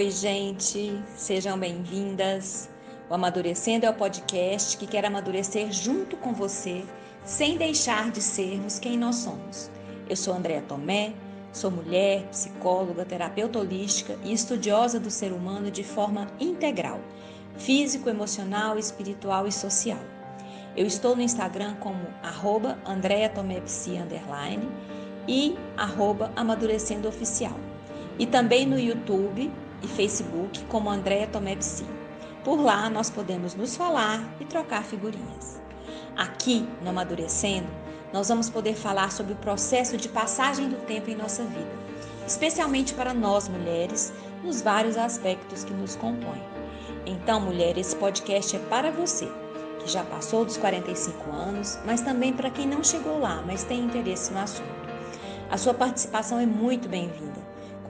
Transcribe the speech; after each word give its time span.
Oi, 0.00 0.10
gente, 0.10 0.98
sejam 1.14 1.58
bem-vindas. 1.58 2.70
O 3.10 3.12
Amadurecendo 3.12 3.84
é 3.84 3.90
o 3.90 3.94
podcast 3.94 4.78
que 4.78 4.86
quer 4.86 5.04
amadurecer 5.04 5.70
junto 5.70 6.16
com 6.16 6.32
você, 6.32 6.86
sem 7.22 7.58
deixar 7.58 8.10
de 8.10 8.22
sermos 8.22 8.78
quem 8.78 8.96
nós 8.96 9.16
somos. 9.16 9.70
Eu 10.08 10.16
sou 10.16 10.32
Andréa 10.32 10.62
Tomé, 10.62 11.12
sou 11.52 11.70
mulher, 11.70 12.26
psicóloga, 12.28 13.04
terapeuta 13.04 13.58
holística 13.58 14.16
e 14.24 14.32
estudiosa 14.32 14.98
do 14.98 15.10
ser 15.10 15.34
humano 15.34 15.70
de 15.70 15.84
forma 15.84 16.28
integral, 16.40 16.98
físico, 17.58 18.08
emocional, 18.08 18.78
espiritual 18.78 19.46
e 19.46 19.52
social. 19.52 20.00
Eu 20.74 20.86
estou 20.86 21.14
no 21.14 21.20
Instagram 21.20 21.74
como 21.74 22.06
arroba 22.22 22.78
e 25.28 25.58
arroba 25.76 26.32
Amadurecendo 26.34 27.06
Oficial. 27.06 27.60
E 28.18 28.24
também 28.24 28.64
no 28.64 28.78
YouTube 28.78 29.52
e 29.82 29.88
Facebook 29.88 30.64
como 30.64 30.90
Andréa 30.90 31.26
Tomé 31.26 31.56
Psi. 31.56 31.84
Por 32.44 32.60
lá 32.60 32.88
nós 32.88 33.10
podemos 33.10 33.54
nos 33.54 33.76
falar 33.76 34.22
e 34.40 34.44
trocar 34.44 34.84
figurinhas. 34.84 35.60
Aqui 36.16 36.68
no 36.82 36.90
Amadurecendo, 36.90 37.68
nós 38.12 38.28
vamos 38.28 38.50
poder 38.50 38.74
falar 38.74 39.12
sobre 39.12 39.32
o 39.32 39.36
processo 39.36 39.96
de 39.96 40.08
passagem 40.08 40.68
do 40.68 40.76
tempo 40.86 41.10
em 41.10 41.14
nossa 41.14 41.44
vida, 41.44 41.78
especialmente 42.26 42.94
para 42.94 43.14
nós 43.14 43.48
mulheres, 43.48 44.12
nos 44.42 44.62
vários 44.62 44.96
aspectos 44.96 45.64
que 45.64 45.72
nos 45.72 45.96
compõem. 45.96 46.42
Então, 47.06 47.40
mulher, 47.40 47.76
esse 47.78 47.94
podcast 47.96 48.56
é 48.56 48.58
para 48.58 48.90
você 48.90 49.28
que 49.80 49.90
já 49.90 50.04
passou 50.04 50.44
dos 50.44 50.56
45 50.56 51.30
anos, 51.30 51.78
mas 51.84 52.00
também 52.00 52.32
para 52.32 52.50
quem 52.50 52.66
não 52.66 52.84
chegou 52.84 53.18
lá, 53.18 53.42
mas 53.46 53.64
tem 53.64 53.80
interesse 53.80 54.32
no 54.32 54.40
assunto. 54.40 54.80
A 55.50 55.56
sua 55.56 55.74
participação 55.74 56.38
é 56.38 56.46
muito 56.46 56.88
bem-vinda, 56.88 57.40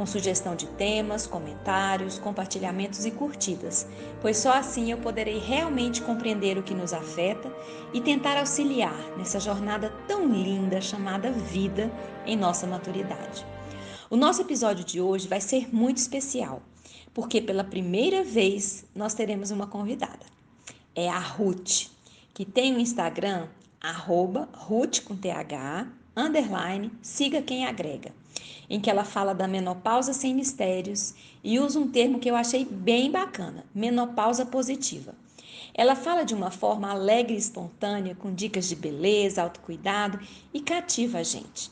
com 0.01 0.07
sugestão 0.07 0.57
de 0.57 0.67
temas, 0.67 1.27
comentários, 1.27 2.19
compartilhamentos 2.19 3.05
e 3.05 3.11
curtidas, 3.11 3.87
pois 4.19 4.39
só 4.39 4.55
assim 4.55 4.91
eu 4.91 4.97
poderei 4.97 5.39
realmente 5.39 6.01
compreender 6.01 6.57
o 6.57 6.63
que 6.63 6.73
nos 6.73 6.95
afeta 6.95 7.55
e 7.93 8.01
tentar 8.01 8.39
auxiliar 8.39 8.97
nessa 9.19 9.39
jornada 9.39 9.93
tão 10.09 10.27
linda 10.27 10.81
chamada 10.81 11.31
vida 11.31 11.93
em 12.25 12.35
nossa 12.35 12.67
maturidade. 12.67 13.45
O 14.09 14.17
nosso 14.17 14.41
episódio 14.41 14.87
de 14.87 15.03
hoje 15.03 15.29
vai 15.29 15.39
ser 15.39 15.69
muito 15.71 15.99
especial, 15.99 16.63
porque 17.13 17.43
pela 17.43 17.63
primeira 17.63 18.25
vez 18.25 18.87
nós 18.95 19.13
teremos 19.13 19.51
uma 19.51 19.67
convidada. 19.67 20.25
É 20.95 21.11
a 21.11 21.19
Ruth, 21.19 21.91
que 22.33 22.47
tem 22.47 22.75
o 22.75 22.81
Instagram 22.81 23.49
arroba 23.83 24.49
Ruth 24.55 25.01
com 25.05 25.15
TH 25.15 25.87
underline, 26.17 26.91
siga 27.03 27.43
quem 27.43 27.67
agrega, 27.67 28.13
em 28.71 28.79
que 28.79 28.89
ela 28.89 29.05
fala 29.05 29.35
da 29.35 29.49
menopausa 29.49 30.13
sem 30.13 30.33
mistérios 30.33 31.13
e 31.43 31.59
usa 31.59 31.81
um 31.81 31.89
termo 31.89 32.21
que 32.21 32.31
eu 32.31 32.37
achei 32.37 32.65
bem 32.65 33.11
bacana, 33.11 33.65
menopausa 33.75 34.47
positiva. 34.47 35.13
Ela 35.75 35.97
fala 35.97 36.25
de 36.25 36.35
uma 36.35 36.53
forma 36.53 36.89
alegre 36.89 37.35
e 37.35 37.39
espontânea, 37.39 38.15
com 38.15 38.33
dicas 38.33 38.69
de 38.69 38.77
beleza, 38.77 39.43
autocuidado 39.43 40.21
e 40.55 40.61
cativa 40.61 41.19
a 41.19 41.23
gente. 41.25 41.71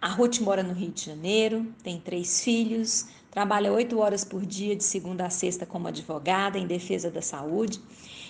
A 0.00 0.08
Ruth 0.08 0.40
mora 0.40 0.62
no 0.62 0.74
Rio 0.74 0.90
de 0.90 1.06
Janeiro, 1.06 1.66
tem 1.82 1.98
três 1.98 2.44
filhos, 2.44 3.06
trabalha 3.30 3.72
oito 3.72 3.98
horas 3.98 4.24
por 4.24 4.44
dia, 4.44 4.76
de 4.76 4.84
segunda 4.84 5.24
a 5.24 5.30
sexta, 5.30 5.64
como 5.64 5.88
advogada 5.88 6.58
em 6.58 6.66
defesa 6.66 7.10
da 7.10 7.22
saúde 7.22 7.80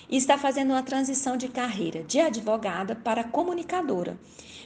e 0.09 0.15
está 0.15 0.37
fazendo 0.37 0.71
uma 0.71 0.83
transição 0.83 1.35
de 1.35 1.49
carreira 1.49 2.03
de 2.03 2.21
advogada 2.21 2.95
para 2.95 3.25
comunicadora 3.25 4.17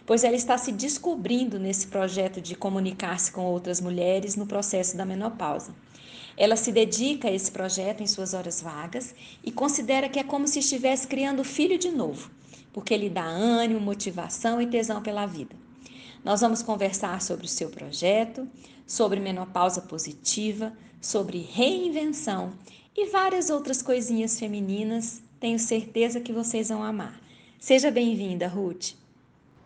pois 0.06 0.24
ela 0.24 0.36
está 0.36 0.58
se 0.58 0.72
descobrindo 0.72 1.60
nesse 1.60 1.88
projeto 1.88 2.42
de 2.42 2.56
comunicar-se 2.56 3.32
com 3.32 3.46
outras 3.46 3.80
mulheres 3.80 4.36
no 4.36 4.46
processo 4.46 4.98
da 4.98 5.06
menopausa. 5.06 5.74
Ela 6.38 6.56
se 6.56 6.72
dedica 6.72 7.28
a 7.28 7.32
esse 7.32 7.52
projeto 7.52 8.02
em 8.02 8.08
suas 8.08 8.34
horas 8.34 8.62
vagas 8.62 9.14
e 9.44 9.52
considera 9.52 10.10
que 10.10 10.20
é 10.20 10.24
como 10.24 10.48
se 10.48 10.60
estivesse 10.60 11.08
criando 11.08 11.44
filho 11.44 11.78
de 11.78 11.92
novo, 11.92 12.32
porque 12.74 12.98
lhe 12.98 13.10
dá 13.10 13.24
ânimo, 13.24 13.80
motivação 13.80 14.62
e 14.62 14.68
tesão 14.68 15.02
pela 15.02 15.26
vida. 15.26 15.56
Nós 16.24 16.42
vamos 16.42 16.62
conversar 16.62 17.22
sobre 17.22 17.46
o 17.46 17.50
seu 17.50 17.70
projeto, 17.70 18.48
sobre 18.86 19.20
menopausa 19.20 19.82
positiva, 19.82 20.74
sobre 21.02 21.40
reinvenção 21.40 22.54
e 22.96 23.08
várias 23.08 23.50
outras 23.50 23.82
coisinhas 23.82 24.40
femininas. 24.40 25.22
Tenho 25.40 25.58
certeza 25.58 26.20
que 26.20 26.32
vocês 26.32 26.70
vão 26.70 26.84
amar. 26.84 27.20
Seja 27.60 27.90
bem-vinda, 27.90 28.48
Ruth. 28.48 29.01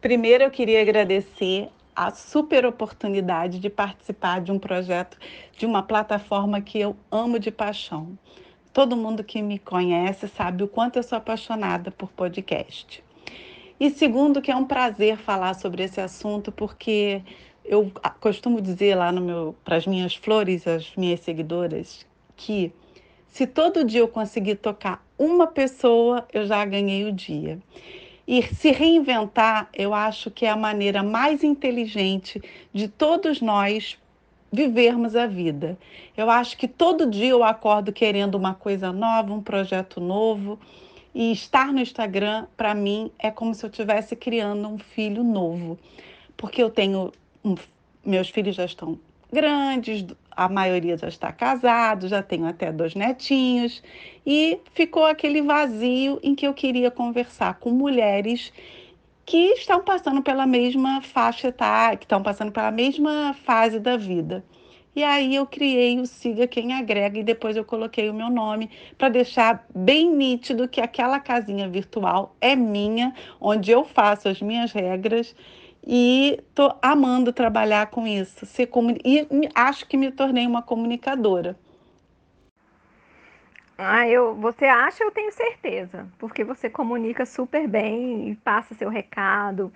Primeiro, 0.06 0.44
eu 0.44 0.52
queria 0.52 0.84
agradecer 0.84 1.68
a 1.96 2.12
super 2.12 2.64
oportunidade 2.64 3.58
de 3.58 3.72
participar 3.72 4.40
de 4.40 4.52
um 4.52 4.60
projeto 4.60 5.18
de 5.58 5.66
uma 5.66 5.82
plataforma 5.82 6.62
que 6.62 6.80
eu 6.80 6.96
amo 7.10 7.40
de 7.40 7.50
paixão. 7.50 8.16
Todo 8.72 8.96
mundo 8.96 9.24
que 9.24 9.42
me 9.42 9.58
conhece 9.58 10.28
sabe 10.28 10.64
o 10.64 10.68
quanto 10.68 10.98
eu 10.98 11.02
sou 11.02 11.18
apaixonada 11.18 11.90
por 11.90 12.12
podcast. 12.12 13.04
E 13.80 13.90
segundo, 13.90 14.44
que 14.44 14.52
é 14.52 14.56
um 14.56 14.66
prazer 14.66 15.18
falar 15.18 15.56
sobre 15.56 15.82
esse 15.82 16.00
assunto, 16.00 16.52
porque 16.52 17.24
eu 17.66 17.92
costumo 18.20 18.62
dizer 18.62 18.94
lá 18.94 19.12
para 19.64 19.78
as 19.78 19.88
minhas 19.88 20.14
flores, 20.14 20.68
as 20.68 20.96
minhas 20.96 21.22
seguidoras, 21.22 22.06
que 22.38 22.72
se 23.28 23.48
todo 23.48 23.84
dia 23.84 24.02
eu 24.02 24.08
conseguir 24.08 24.58
tocar 24.58 25.04
uma 25.18 25.48
pessoa, 25.48 26.28
eu 26.32 26.46
já 26.46 26.64
ganhei 26.64 27.06
o 27.06 27.12
dia. 27.12 27.60
E 28.28 28.42
se 28.42 28.72
reinventar, 28.72 29.70
eu 29.74 29.94
acho 29.94 30.32
que 30.32 30.46
é 30.46 30.50
a 30.50 30.56
maneira 30.56 31.04
mais 31.04 31.44
inteligente 31.44 32.42
de 32.74 32.88
todos 32.88 33.40
nós 33.40 33.98
vivermos 34.52 35.16
a 35.16 35.28
vida. 35.28 35.78
Eu 36.18 36.30
acho 36.30 36.58
que 36.58 36.68
todo 36.68 37.10
dia 37.10 37.30
eu 37.30 37.44
acordo 37.44 37.92
querendo 37.92 38.36
uma 38.36 38.56
coisa 38.56 38.92
nova, 38.92 39.34
um 39.34 39.42
projeto 39.42 40.00
novo. 40.00 40.60
E 41.14 41.32
estar 41.32 41.72
no 41.72 41.80
Instagram, 41.80 42.46
para 42.58 42.74
mim, 42.74 43.12
é 43.20 43.30
como 43.32 43.54
se 43.54 43.66
eu 43.66 43.70
estivesse 43.70 44.16
criando 44.16 44.68
um 44.68 44.78
filho 44.78 45.24
novo. 45.24 45.78
Porque 46.36 46.62
eu 46.62 46.70
tenho. 46.70 47.12
Um, 47.44 47.56
meus 48.04 48.30
filhos 48.30 48.56
já 48.56 48.66
estão 48.66 49.00
grandes, 49.32 50.06
a 50.36 50.50
maioria 50.50 50.98
já 50.98 51.08
está 51.08 51.32
casado, 51.32 52.08
já 52.08 52.22
tenho 52.22 52.46
até 52.46 52.72
dois 52.72 52.96
netinhos, 52.96 53.82
e 54.26 54.60
ficou 54.74 55.06
aquele 55.06 55.42
vazio 55.42 56.20
em 56.22 56.36
que 56.36 56.46
eu 56.46 56.54
queria 56.54 56.92
conversar 56.92 57.56
com 57.60 57.72
mulheres 57.72 58.52
que 59.26 59.54
estão 59.54 59.84
passando 59.84 60.22
pela 60.22 60.46
mesma 60.46 61.02
faixa 61.02 61.48
etária, 61.48 61.98
que 61.98 62.06
estão 62.06 62.22
passando 62.22 62.52
pela 62.52 62.72
mesma 62.72 63.34
fase 63.46 63.80
da 63.80 63.98
vida. 63.98 64.44
E 64.96 65.04
aí 65.04 65.36
eu 65.36 65.46
criei 65.46 66.00
o 66.00 66.06
Siga 66.06 66.48
Quem 66.48 66.74
Agrega 66.74 67.20
e 67.20 67.24
depois 67.24 67.58
eu 67.58 67.66
coloquei 67.66 68.10
o 68.10 68.14
meu 68.14 68.30
nome 68.30 68.70
para 68.98 69.10
deixar 69.10 69.66
bem 69.76 70.10
nítido 70.10 70.70
que 70.70 70.80
aquela 70.80 71.20
casinha 71.20 71.68
virtual 71.68 72.34
é 72.40 72.56
minha, 72.56 73.14
onde 73.42 73.72
eu 73.72 73.84
faço 73.84 74.30
as 74.30 74.42
minhas 74.42 74.72
regras 74.72 75.36
e 75.86 76.38
estou 76.40 76.78
amando 76.82 77.32
trabalhar 77.32 77.88
com 77.88 78.08
isso. 78.08 78.46
Ser 78.46 78.68
comuni... 78.68 79.00
E 79.04 79.28
acho 79.54 79.88
que 79.88 79.96
me 79.96 80.12
tornei 80.12 80.48
uma 80.48 80.62
comunicadora. 80.62 81.56
Ah, 83.78 84.08
eu, 84.08 84.34
você 84.36 84.66
acha, 84.66 85.04
eu 85.04 85.12
tenho 85.12 85.32
certeza, 85.34 86.08
porque 86.18 86.44
você 86.46 86.70
comunica 86.70 87.26
super 87.26 87.68
bem 87.68 88.30
e 88.30 88.36
passa 88.36 88.74
seu 88.74 88.90
recado. 88.90 89.72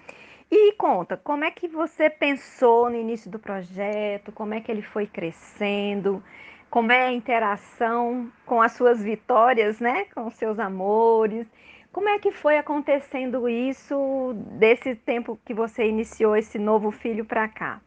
E 0.50 0.74
conta, 0.74 1.18
como 1.18 1.44
é 1.44 1.52
que 1.52 1.68
você 1.68 2.10
pensou 2.10 2.90
no 2.90 2.96
início 2.96 3.30
do 3.30 3.38
projeto? 3.38 4.32
Como 4.32 4.54
é 4.54 4.62
que 4.62 4.72
ele 4.72 4.82
foi 4.82 5.06
crescendo? 5.06 6.24
Como 6.70 6.92
é 6.92 7.08
a 7.08 7.12
interação 7.12 8.32
com 8.46 8.62
as 8.62 8.72
suas 8.72 9.02
vitórias, 9.02 9.80
né? 9.80 10.06
Com 10.16 10.28
os 10.28 10.36
seus 10.36 10.58
amores? 10.60 11.46
Como 11.92 12.08
é 12.08 12.20
que 12.20 12.32
foi 12.32 12.58
acontecendo 12.58 13.50
isso 13.50 14.34
desse 14.60 14.96
tempo 14.96 15.40
que 15.44 15.54
você 15.54 15.88
iniciou 15.88 16.36
esse 16.36 16.60
novo 16.60 16.92
filho 16.92 17.26
para 17.26 17.48
cá? 17.48 17.82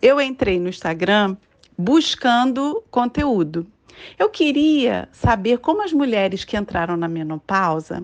Eu 0.00 0.20
entrei 0.20 0.60
no 0.60 0.68
Instagram 0.68 1.36
buscando 1.76 2.82
conteúdo. 2.90 3.66
Eu 4.18 4.30
queria 4.30 5.08
saber 5.12 5.58
como 5.58 5.82
as 5.82 5.92
mulheres 5.92 6.44
que 6.44 6.56
entraram 6.56 6.96
na 6.96 7.08
menopausa, 7.08 8.02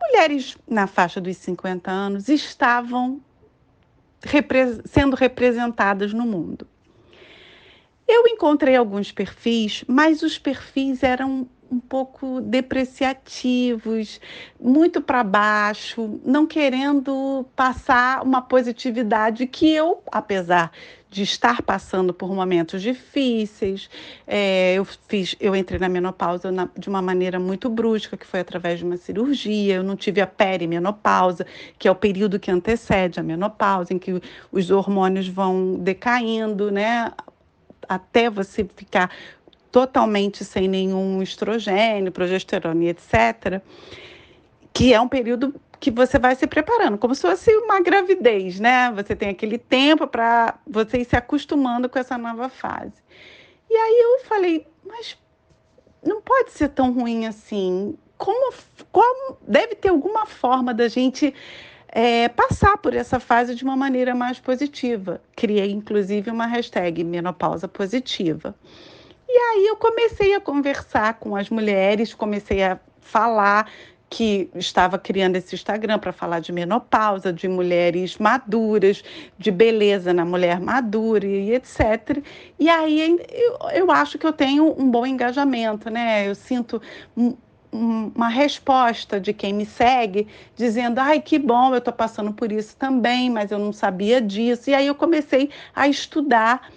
mulheres 0.00 0.56
na 0.68 0.86
faixa 0.86 1.20
dos 1.20 1.36
50 1.38 1.90
anos, 1.90 2.28
estavam 2.28 3.20
repre 4.22 4.80
sendo 4.84 5.16
representadas 5.16 6.12
no 6.12 6.24
mundo. 6.24 6.66
Eu 8.06 8.26
encontrei 8.26 8.76
alguns 8.76 9.10
perfis, 9.10 9.84
mas 9.88 10.22
os 10.22 10.38
perfis 10.38 11.02
eram 11.02 11.48
um 11.72 11.80
pouco 11.80 12.42
depreciativos, 12.42 14.20
muito 14.60 15.00
para 15.00 15.24
baixo, 15.24 16.20
não 16.24 16.46
querendo 16.46 17.46
passar 17.56 18.22
uma 18.22 18.42
positividade 18.42 19.46
que 19.46 19.72
eu, 19.72 20.02
apesar 20.12 20.70
de 21.08 21.22
estar 21.22 21.62
passando 21.62 22.12
por 22.12 22.34
momentos 22.34 22.80
difíceis, 22.80 23.88
é, 24.26 24.74
eu 24.74 24.84
fiz, 24.84 25.34
eu 25.40 25.56
entrei 25.56 25.78
na 25.78 25.88
menopausa 25.88 26.50
na, 26.50 26.68
de 26.76 26.88
uma 26.88 27.02
maneira 27.02 27.38
muito 27.38 27.68
brusca, 27.68 28.16
que 28.16 28.26
foi 28.26 28.40
através 28.40 28.78
de 28.78 28.84
uma 28.84 28.96
cirurgia. 28.96 29.76
Eu 29.76 29.82
não 29.82 29.94
tive 29.94 30.22
a 30.22 30.26
perimenopausa, 30.26 31.46
que 31.78 31.86
é 31.86 31.90
o 31.90 31.94
período 31.94 32.40
que 32.40 32.50
antecede 32.50 33.20
a 33.20 33.22
menopausa, 33.22 33.92
em 33.92 33.98
que 33.98 34.22
os 34.50 34.70
hormônios 34.70 35.28
vão 35.28 35.74
decaindo, 35.78 36.70
né, 36.70 37.12
até 37.86 38.30
você 38.30 38.64
ficar 38.64 39.10
totalmente 39.72 40.44
sem 40.44 40.68
nenhum 40.68 41.22
estrogênio, 41.22 42.12
progesterona 42.12 42.84
e 42.84 42.88
etc., 42.90 43.62
que 44.72 44.92
é 44.94 45.00
um 45.00 45.08
período 45.08 45.54
que 45.80 45.90
você 45.90 46.18
vai 46.18 46.36
se 46.36 46.46
preparando, 46.46 46.96
como 46.96 47.14
se 47.14 47.22
fosse 47.22 47.50
uma 47.56 47.80
gravidez, 47.80 48.60
né? 48.60 48.92
Você 48.92 49.16
tem 49.16 49.30
aquele 49.30 49.58
tempo 49.58 50.06
para 50.06 50.54
você 50.64 50.98
ir 50.98 51.04
se 51.04 51.16
acostumando 51.16 51.88
com 51.88 51.98
essa 51.98 52.16
nova 52.16 52.48
fase. 52.48 53.02
E 53.68 53.74
aí 53.74 54.00
eu 54.00 54.24
falei, 54.26 54.66
mas 54.86 55.18
não 56.04 56.20
pode 56.20 56.52
ser 56.52 56.68
tão 56.68 56.92
ruim 56.92 57.26
assim. 57.26 57.96
Como, 58.16 58.54
como 58.92 59.36
deve 59.46 59.74
ter 59.74 59.88
alguma 59.88 60.26
forma 60.26 60.72
da 60.72 60.86
gente 60.86 61.34
é, 61.88 62.28
passar 62.28 62.78
por 62.78 62.94
essa 62.94 63.18
fase 63.18 63.54
de 63.54 63.64
uma 63.64 63.76
maneira 63.76 64.14
mais 64.14 64.38
positiva. 64.38 65.20
Criei, 65.34 65.72
inclusive, 65.72 66.30
uma 66.30 66.46
hashtag 66.46 67.02
menopausa 67.02 67.66
positiva. 67.66 68.54
E 69.34 69.38
aí 69.38 69.66
eu 69.66 69.76
comecei 69.76 70.34
a 70.34 70.40
conversar 70.40 71.14
com 71.14 71.34
as 71.34 71.48
mulheres, 71.48 72.12
comecei 72.12 72.62
a 72.62 72.78
falar 73.00 73.66
que 74.10 74.50
estava 74.54 74.98
criando 74.98 75.36
esse 75.36 75.54
Instagram 75.54 75.98
para 75.98 76.12
falar 76.12 76.40
de 76.40 76.52
menopausa, 76.52 77.32
de 77.32 77.48
mulheres 77.48 78.18
maduras, 78.18 79.02
de 79.38 79.50
beleza 79.50 80.12
na 80.12 80.22
mulher 80.22 80.60
madura 80.60 81.26
e 81.26 81.54
etc. 81.54 82.22
E 82.58 82.68
aí 82.68 83.18
eu, 83.30 83.56
eu 83.72 83.90
acho 83.90 84.18
que 84.18 84.26
eu 84.26 84.34
tenho 84.34 84.78
um 84.78 84.90
bom 84.90 85.06
engajamento, 85.06 85.88
né? 85.88 86.28
Eu 86.28 86.34
sinto 86.34 86.82
um, 87.16 87.34
uma 87.72 88.28
resposta 88.28 89.18
de 89.18 89.32
quem 89.32 89.54
me 89.54 89.64
segue, 89.64 90.28
dizendo: 90.54 90.98
ai, 90.98 91.22
que 91.22 91.38
bom, 91.38 91.72
eu 91.72 91.78
estou 91.78 91.94
passando 91.94 92.34
por 92.34 92.52
isso 92.52 92.76
também, 92.76 93.30
mas 93.30 93.50
eu 93.50 93.58
não 93.58 93.72
sabia 93.72 94.20
disso. 94.20 94.68
E 94.68 94.74
aí 94.74 94.86
eu 94.86 94.94
comecei 94.94 95.48
a 95.74 95.88
estudar 95.88 96.70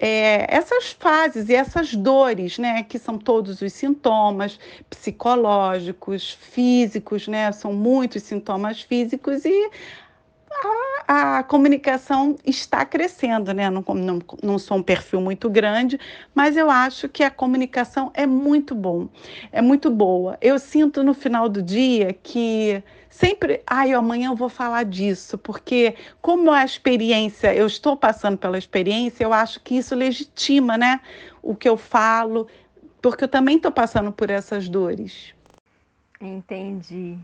é, 0.00 0.46
essas 0.48 0.92
fases 0.92 1.50
e 1.50 1.54
essas 1.54 1.94
dores, 1.94 2.58
né, 2.58 2.82
que 2.82 2.98
são 2.98 3.18
todos 3.18 3.60
os 3.60 3.72
sintomas 3.74 4.58
psicológicos, 4.88 6.30
físicos, 6.30 7.28
né, 7.28 7.52
são 7.52 7.74
muitos 7.74 8.22
sintomas 8.22 8.80
físicos 8.80 9.44
e 9.44 9.70
a, 11.06 11.38
a 11.38 11.42
comunicação 11.42 12.36
está 12.44 12.84
crescendo, 12.84 13.52
né? 13.52 13.68
Não, 13.70 13.84
não, 13.94 14.18
não 14.42 14.58
sou 14.58 14.78
um 14.78 14.82
perfil 14.82 15.20
muito 15.20 15.48
grande, 15.48 15.98
mas 16.34 16.56
eu 16.56 16.70
acho 16.70 17.08
que 17.08 17.22
a 17.22 17.30
comunicação 17.30 18.10
é 18.14 18.26
muito 18.26 18.74
bom, 18.74 19.08
é 19.52 19.62
muito 19.62 19.90
boa. 19.90 20.36
Eu 20.40 20.58
sinto 20.58 21.02
no 21.02 21.14
final 21.14 21.48
do 21.48 21.62
dia 21.62 22.12
que 22.12 22.82
sempre, 23.10 23.62
ai, 23.66 23.92
amanhã 23.92 24.30
eu 24.30 24.36
vou 24.36 24.48
falar 24.48 24.84
disso, 24.84 25.36
porque 25.36 25.96
como 26.22 26.50
a 26.50 26.64
experiência, 26.64 27.54
eu 27.54 27.66
estou 27.66 27.96
passando 27.96 28.38
pela 28.38 28.56
experiência, 28.56 29.24
eu 29.24 29.32
acho 29.32 29.60
que 29.60 29.76
isso 29.76 29.94
legitima, 29.94 30.78
né, 30.78 31.00
o 31.42 31.54
que 31.54 31.68
eu 31.68 31.76
falo, 31.76 32.46
porque 33.02 33.24
eu 33.24 33.28
também 33.28 33.56
estou 33.56 33.72
passando 33.72 34.12
por 34.12 34.30
essas 34.30 34.68
dores. 34.68 35.34
Entendi. 36.20 37.18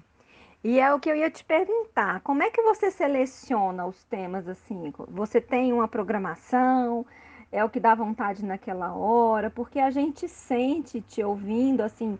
E 0.64 0.80
é 0.80 0.92
o 0.92 0.98
que 0.98 1.08
eu 1.08 1.14
ia 1.14 1.30
te 1.30 1.44
perguntar, 1.44 2.20
como 2.22 2.42
é 2.42 2.50
que 2.50 2.60
você 2.62 2.90
seleciona 2.90 3.86
os 3.86 4.02
temas 4.04 4.48
assim? 4.48 4.92
Você 5.10 5.40
tem 5.40 5.72
uma 5.72 5.86
programação? 5.86 7.06
É 7.52 7.62
o 7.62 7.70
que 7.70 7.78
dá 7.78 7.94
vontade 7.94 8.44
naquela 8.44 8.92
hora? 8.92 9.48
Porque 9.48 9.78
a 9.78 9.90
gente 9.90 10.26
sente 10.26 11.00
te 11.00 11.22
ouvindo 11.22 11.82
assim, 11.82 12.18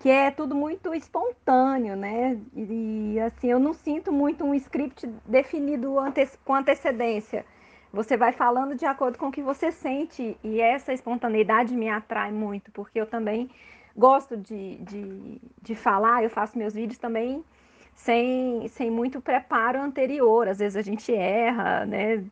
que 0.00 0.10
é 0.10 0.30
tudo 0.30 0.54
muito 0.54 0.94
espontâneo, 0.94 1.96
né? 1.96 2.38
E, 2.54 3.14
e 3.14 3.20
assim, 3.20 3.50
eu 3.50 3.58
não 3.58 3.72
sinto 3.72 4.12
muito 4.12 4.44
um 4.44 4.54
script 4.54 5.06
definido 5.24 5.98
ante 5.98 6.26
com 6.44 6.54
antecedência. 6.54 7.44
Você 7.92 8.16
vai 8.16 8.32
falando 8.32 8.74
de 8.74 8.84
acordo 8.84 9.18
com 9.18 9.28
o 9.28 9.32
que 9.32 9.42
você 9.42 9.72
sente, 9.72 10.36
e 10.44 10.60
essa 10.60 10.92
espontaneidade 10.92 11.74
me 11.74 11.88
atrai 11.88 12.30
muito, 12.30 12.70
porque 12.72 13.00
eu 13.00 13.06
também 13.06 13.50
gosto 13.96 14.36
de, 14.36 14.76
de, 14.78 15.40
de 15.62 15.74
falar, 15.74 16.22
eu 16.22 16.28
faço 16.28 16.58
meus 16.58 16.74
vídeos 16.74 16.98
também 16.98 17.42
sem, 17.94 18.68
sem 18.68 18.90
muito 18.90 19.20
preparo 19.20 19.80
anterior. 19.80 20.46
Às 20.48 20.58
vezes 20.58 20.76
a 20.76 20.82
gente 20.82 21.12
erra, 21.14 21.86
né? 21.86 22.22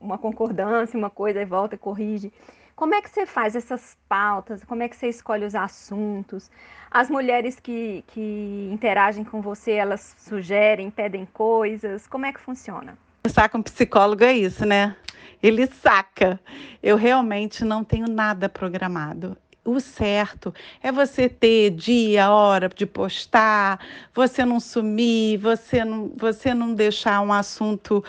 Uma 0.00 0.16
concordância, 0.16 0.98
uma 0.98 1.10
coisa 1.10 1.42
e 1.42 1.44
volta 1.44 1.74
e 1.74 1.78
corrige. 1.78 2.32
Como 2.74 2.94
é 2.94 3.02
que 3.02 3.10
você 3.10 3.26
faz 3.26 3.54
essas 3.54 3.96
pautas? 4.08 4.64
Como 4.64 4.82
é 4.82 4.88
que 4.88 4.96
você 4.96 5.08
escolhe 5.08 5.44
os 5.44 5.54
assuntos? 5.54 6.50
As 6.94 7.10
mulheres 7.10 7.58
que, 7.58 8.04
que 8.06 8.70
interagem 8.72 9.24
com 9.24 9.40
você, 9.40 9.72
elas 9.72 10.14
sugerem, 10.16 10.92
pedem 10.92 11.26
coisas? 11.26 12.06
Como 12.06 12.24
é 12.24 12.32
que 12.32 12.38
funciona? 12.38 12.96
Conversar 13.24 13.48
com 13.48 13.58
um 13.58 13.62
psicólogo 13.62 14.22
é 14.22 14.32
isso, 14.32 14.64
né? 14.64 14.94
Ele 15.42 15.66
saca. 15.66 16.38
Eu 16.80 16.96
realmente 16.96 17.64
não 17.64 17.82
tenho 17.82 18.06
nada 18.06 18.48
programado 18.48 19.36
o 19.64 19.80
certo 19.80 20.54
é 20.82 20.92
você 20.92 21.26
ter 21.26 21.70
dia, 21.70 22.30
hora 22.30 22.68
de 22.68 22.84
postar, 22.84 23.80
você 24.12 24.44
não 24.44 24.60
sumir, 24.60 25.38
você 25.38 25.82
não, 25.84 26.12
você 26.14 26.52
não 26.52 26.74
deixar 26.74 27.22
um 27.22 27.32
assunto, 27.32 28.04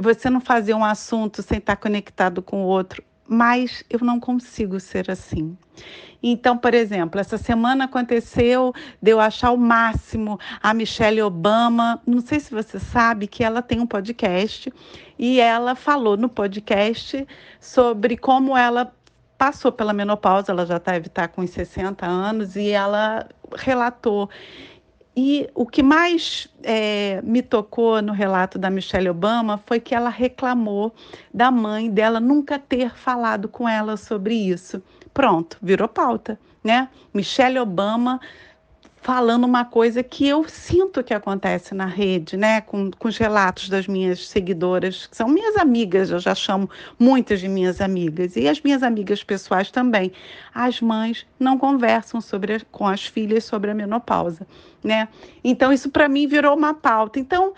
você 0.00 0.30
não 0.30 0.40
fazer 0.40 0.72
um 0.72 0.84
assunto 0.84 1.42
sem 1.42 1.58
estar 1.58 1.74
conectado 1.76 2.40
com 2.40 2.62
o 2.62 2.66
outro. 2.66 3.02
Mas 3.32 3.84
eu 3.88 4.00
não 4.00 4.18
consigo 4.18 4.80
ser 4.80 5.08
assim. 5.08 5.56
Então, 6.20 6.58
por 6.58 6.74
exemplo, 6.74 7.20
essa 7.20 7.38
semana 7.38 7.84
aconteceu 7.84 8.74
de 9.00 9.12
eu 9.12 9.20
achar 9.20 9.52
o 9.52 9.56
máximo 9.56 10.36
a 10.60 10.74
Michelle 10.74 11.22
Obama. 11.22 12.02
Não 12.04 12.20
sei 12.20 12.40
se 12.40 12.50
você 12.50 12.80
sabe 12.80 13.28
que 13.28 13.44
ela 13.44 13.62
tem 13.62 13.78
um 13.78 13.86
podcast 13.86 14.72
e 15.16 15.38
ela 15.38 15.76
falou 15.76 16.16
no 16.16 16.28
podcast 16.28 17.24
sobre 17.60 18.16
como 18.16 18.56
ela 18.56 18.92
passou 19.38 19.72
pela 19.72 19.94
menopausa, 19.94 20.52
ela 20.52 20.66
já 20.66 20.76
deve 20.76 21.06
estar 21.06 21.28
com 21.28 21.40
uns 21.40 21.50
60 21.50 22.04
anos, 22.04 22.56
e 22.56 22.68
ela 22.68 23.26
relatou. 23.56 24.28
E 25.22 25.50
o 25.54 25.66
que 25.66 25.82
mais 25.82 26.48
é, 26.62 27.20
me 27.22 27.42
tocou 27.42 28.00
no 28.00 28.10
relato 28.10 28.58
da 28.58 28.70
Michelle 28.70 29.10
Obama 29.10 29.60
foi 29.66 29.78
que 29.78 29.94
ela 29.94 30.08
reclamou 30.08 30.94
da 31.32 31.50
mãe 31.50 31.90
dela 31.90 32.18
nunca 32.18 32.58
ter 32.58 32.88
falado 32.94 33.46
com 33.46 33.68
ela 33.68 33.98
sobre 33.98 34.34
isso. 34.34 34.82
Pronto, 35.12 35.58
virou 35.60 35.86
pauta, 35.86 36.40
né? 36.64 36.88
Michelle 37.12 37.58
Obama 37.58 38.18
falando 39.02 39.44
uma 39.44 39.64
coisa 39.64 40.02
que 40.02 40.26
eu 40.26 40.46
sinto 40.48 41.02
que 41.02 41.14
acontece 41.14 41.74
na 41.74 41.86
rede, 41.86 42.36
né? 42.36 42.60
Com, 42.60 42.90
com 42.90 43.08
os 43.08 43.16
relatos 43.16 43.68
das 43.68 43.86
minhas 43.86 44.26
seguidoras, 44.28 45.06
que 45.06 45.16
são 45.16 45.28
minhas 45.28 45.56
amigas, 45.56 46.10
eu 46.10 46.18
já 46.18 46.34
chamo 46.34 46.68
muitas 46.98 47.40
de 47.40 47.48
minhas 47.48 47.80
amigas, 47.80 48.36
e 48.36 48.46
as 48.46 48.60
minhas 48.60 48.82
amigas 48.82 49.24
pessoais 49.24 49.70
também. 49.70 50.12
As 50.54 50.80
mães 50.80 51.26
não 51.38 51.56
conversam 51.56 52.20
sobre, 52.20 52.60
com 52.70 52.86
as 52.86 53.06
filhas 53.06 53.44
sobre 53.44 53.70
a 53.70 53.74
menopausa, 53.74 54.46
né? 54.84 55.08
Então, 55.42 55.72
isso 55.72 55.90
para 55.90 56.08
mim 56.08 56.26
virou 56.26 56.54
uma 56.54 56.74
pauta. 56.74 57.18
Então, 57.18 57.54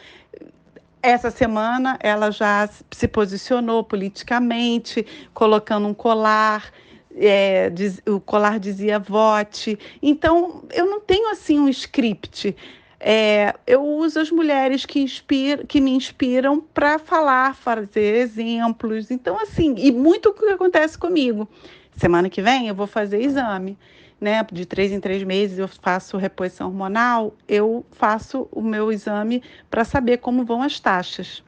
essa 1.02 1.32
semana 1.32 1.98
ela 2.00 2.30
já 2.30 2.68
se 2.92 3.08
posicionou 3.08 3.82
politicamente, 3.82 5.04
colocando 5.34 5.88
um 5.88 5.94
colar 5.94 6.70
é, 7.16 7.70
diz, 7.70 8.00
o 8.06 8.20
colar 8.20 8.58
dizia 8.58 8.98
vote. 8.98 9.78
Então, 10.02 10.64
eu 10.72 10.86
não 10.86 11.00
tenho 11.00 11.30
assim 11.30 11.58
um 11.58 11.68
script. 11.68 12.54
É, 12.98 13.54
eu 13.66 13.84
uso 13.84 14.20
as 14.20 14.30
mulheres 14.30 14.86
que, 14.86 15.00
inspira, 15.00 15.64
que 15.64 15.80
me 15.80 15.90
inspiram 15.90 16.60
para 16.60 16.98
falar, 16.98 17.54
fazer 17.54 18.16
exemplos. 18.16 19.10
Então, 19.10 19.40
assim, 19.40 19.74
e 19.78 19.90
muito 19.90 20.30
o 20.30 20.34
que 20.34 20.44
acontece 20.46 20.96
comigo. 20.96 21.48
Semana 21.96 22.30
que 22.30 22.40
vem 22.40 22.68
eu 22.68 22.74
vou 22.74 22.86
fazer 22.86 23.20
exame, 23.20 23.76
né? 24.20 24.46
De 24.50 24.64
três 24.64 24.92
em 24.92 25.00
três 25.00 25.22
meses 25.24 25.58
eu 25.58 25.68
faço 25.68 26.16
reposição 26.16 26.68
hormonal, 26.68 27.34
eu 27.48 27.84
faço 27.90 28.48
o 28.50 28.62
meu 28.62 28.90
exame 28.90 29.42
para 29.68 29.84
saber 29.84 30.18
como 30.18 30.44
vão 30.44 30.62
as 30.62 30.78
taxas 30.78 31.42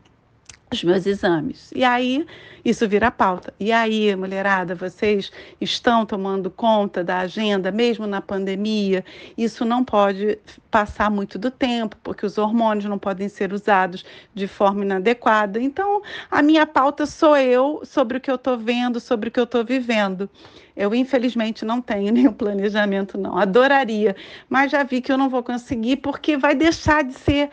os 0.79 0.85
meus 0.85 1.07
exames. 1.07 1.71
E 1.75 1.85
aí 1.85 2.27
isso 2.65 2.89
vira 2.89 3.11
pauta. 3.11 3.53
E 3.61 3.71
aí, 3.71 4.17
mulherada, 4.17 4.75
vocês 4.75 5.31
estão 5.61 6.07
tomando 6.07 6.51
conta 6.51 7.05
da 7.05 7.19
agenda, 7.19 7.71
mesmo 7.71 8.07
na 8.07 8.23
pandemia? 8.23 9.05
Isso 9.37 9.67
não 9.67 9.85
pode 9.85 10.39
passar 10.71 11.11
muito 11.11 11.39
do 11.39 11.51
tempo, 11.51 11.97
porque 12.03 12.25
os 12.25 12.39
hormônios 12.39 12.87
não 12.87 12.99
podem 12.99 13.29
ser 13.29 13.53
usados 13.53 14.05
de 14.35 14.49
forma 14.49 14.83
inadequada. 14.83 15.61
Então, 15.61 16.01
a 16.31 16.41
minha 16.43 16.67
pauta 16.67 17.05
sou 17.05 17.37
eu 17.37 17.83
sobre 17.85 18.17
o 18.17 18.21
que 18.21 18.31
eu 18.31 18.37
estou 18.37 18.57
vendo, 18.57 18.99
sobre 18.99 19.29
o 19.29 19.33
que 19.33 19.39
eu 19.39 19.45
estou 19.45 19.63
vivendo. 19.63 20.29
Eu, 20.75 20.95
infelizmente, 20.95 21.67
não 21.67 21.83
tenho 21.83 22.11
nenhum 22.15 22.33
planejamento, 22.33 23.19
não. 23.19 23.37
Adoraria, 23.37 24.17
mas 24.49 24.73
já 24.73 24.83
vi 24.83 25.03
que 25.03 25.13
eu 25.13 25.19
não 25.19 25.29
vou 25.29 25.43
conseguir, 25.43 25.97
porque 25.97 26.37
vai 26.39 26.55
deixar 26.55 27.05
de 27.05 27.13
ser 27.13 27.51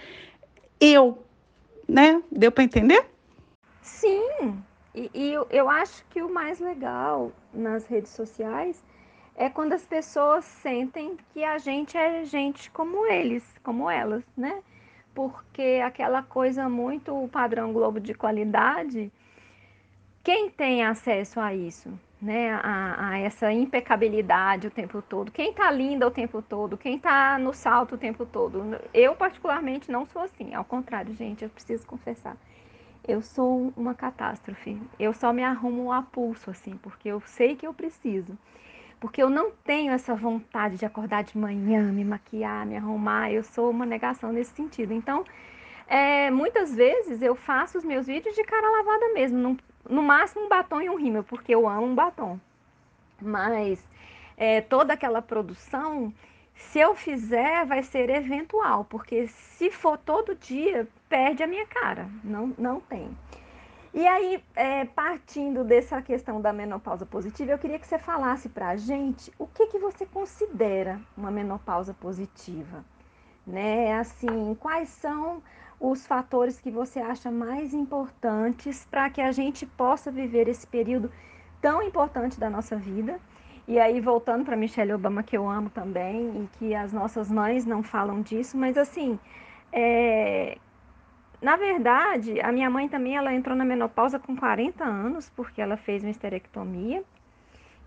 eu, 0.79 1.21
né? 1.87 2.21
Deu 2.31 2.49
para 2.49 2.63
entender? 2.63 3.10
Sim, 3.81 4.63
e, 4.93 5.09
e 5.13 5.33
eu, 5.33 5.47
eu 5.49 5.69
acho 5.69 6.05
que 6.07 6.21
o 6.21 6.33
mais 6.33 6.59
legal 6.59 7.31
nas 7.53 7.85
redes 7.87 8.11
sociais 8.11 8.83
é 9.35 9.49
quando 9.49 9.73
as 9.73 9.85
pessoas 9.85 10.45
sentem 10.45 11.17
que 11.33 11.43
a 11.43 11.57
gente 11.57 11.97
é 11.97 12.23
gente 12.25 12.69
como 12.71 13.05
eles, 13.07 13.43
como 13.63 13.89
elas, 13.89 14.23
né? 14.37 14.61
Porque 15.13 15.81
aquela 15.83 16.23
coisa 16.23 16.69
muito 16.69 17.27
padrão 17.31 17.73
Globo 17.73 17.99
de 17.99 18.13
qualidade, 18.13 19.11
quem 20.23 20.49
tem 20.49 20.83
acesso 20.85 21.39
a 21.39 21.53
isso? 21.53 21.91
né, 22.21 22.51
a, 22.53 23.09
a, 23.09 23.17
essa 23.19 23.51
impecabilidade 23.51 24.67
o 24.67 24.71
tempo 24.71 25.01
todo. 25.01 25.31
Quem 25.31 25.51
tá 25.53 25.71
linda 25.71 26.05
o 26.05 26.11
tempo 26.11 26.41
todo, 26.41 26.77
quem 26.77 26.99
tá 26.99 27.39
no 27.39 27.53
salto 27.53 27.95
o 27.95 27.97
tempo 27.97 28.25
todo. 28.25 28.79
Eu, 28.93 29.15
particularmente, 29.15 29.91
não 29.91 30.05
sou 30.05 30.21
assim. 30.21 30.53
Ao 30.53 30.63
contrário, 30.63 31.13
gente, 31.15 31.43
eu 31.43 31.49
preciso 31.49 31.85
confessar. 31.87 32.37
Eu 33.07 33.21
sou 33.21 33.73
uma 33.75 33.95
catástrofe. 33.95 34.79
Eu 34.99 35.13
só 35.13 35.33
me 35.33 35.43
arrumo 35.43 35.91
a 35.91 36.01
pulso, 36.01 36.51
assim, 36.51 36.77
porque 36.77 37.09
eu 37.09 37.19
sei 37.21 37.55
que 37.55 37.65
eu 37.65 37.73
preciso. 37.73 38.37
Porque 38.99 39.21
eu 39.21 39.29
não 39.29 39.51
tenho 39.63 39.91
essa 39.91 40.13
vontade 40.13 40.77
de 40.77 40.85
acordar 40.85 41.23
de 41.23 41.35
manhã, 41.35 41.91
me 41.91 42.05
maquiar, 42.05 42.65
me 42.65 42.77
arrumar. 42.77 43.31
Eu 43.31 43.43
sou 43.43 43.71
uma 43.71 43.85
negação 43.85 44.31
nesse 44.31 44.53
sentido. 44.53 44.93
Então, 44.93 45.25
é, 45.87 46.29
muitas 46.29 46.75
vezes 46.75 47.21
eu 47.21 47.35
faço 47.35 47.79
os 47.79 47.83
meus 47.83 48.05
vídeos 48.05 48.35
de 48.35 48.43
cara 48.43 48.69
lavada 48.69 49.13
mesmo. 49.13 49.37
Não, 49.39 49.57
no 49.89 50.03
máximo 50.03 50.45
um 50.45 50.49
batom 50.49 50.81
e 50.81 50.89
um 50.89 50.95
rímel, 50.95 51.23
porque 51.23 51.53
eu 51.53 51.67
amo 51.67 51.87
um 51.87 51.95
batom. 51.95 52.39
Mas 53.19 53.83
é, 54.37 54.61
toda 54.61 54.93
aquela 54.93 55.21
produção, 55.21 56.13
se 56.69 56.79
eu 56.79 56.95
fizer, 56.95 57.65
vai 57.65 57.83
ser 57.83 58.09
eventual, 58.09 58.85
porque 58.85 59.27
se 59.27 59.69
for 59.69 59.97
todo 59.97 60.35
dia, 60.35 60.87
perde 61.09 61.43
a 61.43 61.47
minha 61.47 61.65
cara. 61.65 62.07
Não, 62.23 62.53
não 62.57 62.79
tem. 62.79 63.09
E 63.93 64.07
aí, 64.07 64.41
é, 64.55 64.85
partindo 64.85 65.63
dessa 65.63 66.01
questão 66.01 66.39
da 66.39 66.53
menopausa 66.53 67.05
positiva, 67.05 67.51
eu 67.51 67.57
queria 67.57 67.77
que 67.77 67.85
você 67.85 67.99
falasse 67.99 68.47
para 68.47 68.69
a 68.69 68.77
gente 68.77 69.33
o 69.37 69.45
que, 69.45 69.67
que 69.67 69.79
você 69.79 70.05
considera 70.05 71.01
uma 71.17 71.29
menopausa 71.29 71.93
positiva. 71.93 72.85
Né? 73.45 73.93
Assim, 73.99 74.55
quais 74.55 74.87
são 74.89 75.43
os 75.81 76.05
fatores 76.05 76.59
que 76.59 76.69
você 76.69 76.99
acha 76.99 77.31
mais 77.31 77.73
importantes 77.73 78.87
para 78.89 79.09
que 79.09 79.19
a 79.19 79.31
gente 79.31 79.65
possa 79.65 80.11
viver 80.11 80.47
esse 80.47 80.65
período 80.67 81.11
tão 81.59 81.81
importante 81.81 82.39
da 82.39 82.49
nossa 82.49 82.75
vida. 82.75 83.19
E 83.71 83.79
aí, 83.79 84.01
voltando 84.01 84.43
para 84.43 84.57
Michelle 84.57 84.91
Obama, 84.91 85.23
que 85.23 85.37
eu 85.37 85.49
amo 85.49 85.69
também, 85.69 86.43
e 86.43 86.49
que 86.57 86.75
as 86.75 86.91
nossas 86.91 87.31
mães 87.31 87.65
não 87.65 87.81
falam 87.81 88.21
disso, 88.21 88.57
mas 88.57 88.77
assim, 88.77 89.17
é... 89.71 90.57
na 91.41 91.55
verdade, 91.55 92.41
a 92.41 92.51
minha 92.51 92.69
mãe 92.69 92.89
também 92.89 93.15
ela 93.15 93.33
entrou 93.33 93.55
na 93.55 93.63
menopausa 93.63 94.19
com 94.19 94.35
40 94.35 94.83
anos, 94.83 95.29
porque 95.29 95.61
ela 95.61 95.77
fez 95.77 96.03
uma 96.03 96.09
esterectomia. 96.11 97.01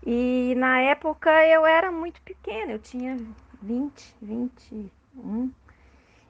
E 0.03 0.55
na 0.57 0.79
época 0.79 1.29
eu 1.45 1.67
era 1.67 1.91
muito 1.91 2.19
pequena, 2.23 2.71
eu 2.71 2.79
tinha 2.79 3.19
20, 3.61 4.15
21 4.19 5.51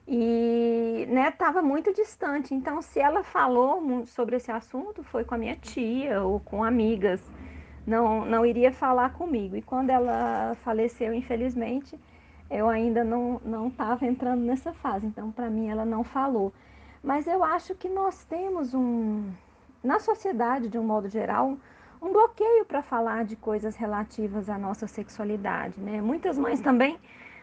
e 0.06 1.06
né 1.08 1.30
estava 1.30 1.62
muito 1.62 1.94
distante. 1.94 2.54
Então, 2.54 2.82
se 2.82 3.00
ela 3.00 3.24
falou 3.24 4.06
sobre 4.06 4.36
esse 4.36 4.52
assunto, 4.52 5.02
foi 5.02 5.24
com 5.24 5.34
a 5.34 5.38
minha 5.38 5.56
tia 5.56 6.22
ou 6.22 6.42
com 6.42 6.62
amigas, 6.62 7.22
não 7.86 8.26
não 8.26 8.46
iria 8.46 8.72
falar 8.72 9.14
comigo. 9.14 9.56
E 9.56 9.62
quando 9.62 9.90
ela 9.90 10.56
faleceu, 10.64 11.14
infelizmente, 11.14 12.00
eu 12.50 12.70
ainda 12.70 13.04
não 13.04 13.68
estava 13.68 14.06
entrando 14.06 14.42
nessa 14.42 14.74
fase. 14.74 15.06
Então, 15.06 15.32
para 15.32 15.50
mim, 15.50 15.70
ela 15.70 15.86
não 15.86 16.04
falou. 16.04 16.54
Mas 17.04 17.28
eu 17.28 17.44
acho 17.44 17.76
que 17.76 17.88
nós 17.90 18.24
temos 18.26 18.74
um 18.74 19.32
na 19.84 20.00
sociedade, 20.00 20.68
de 20.68 20.78
um 20.80 20.84
modo 20.84 21.08
geral, 21.08 21.58
um 22.02 22.12
bloqueio 22.12 22.66
para 22.66 22.82
falar 22.82 23.24
de 23.24 23.36
coisas 23.36 23.76
relativas 23.76 24.50
à 24.50 24.58
nossa 24.58 24.88
sexualidade, 24.88 25.80
né? 25.80 26.02
Muitas 26.02 26.38
mães 26.38 26.60
também 26.60 27.00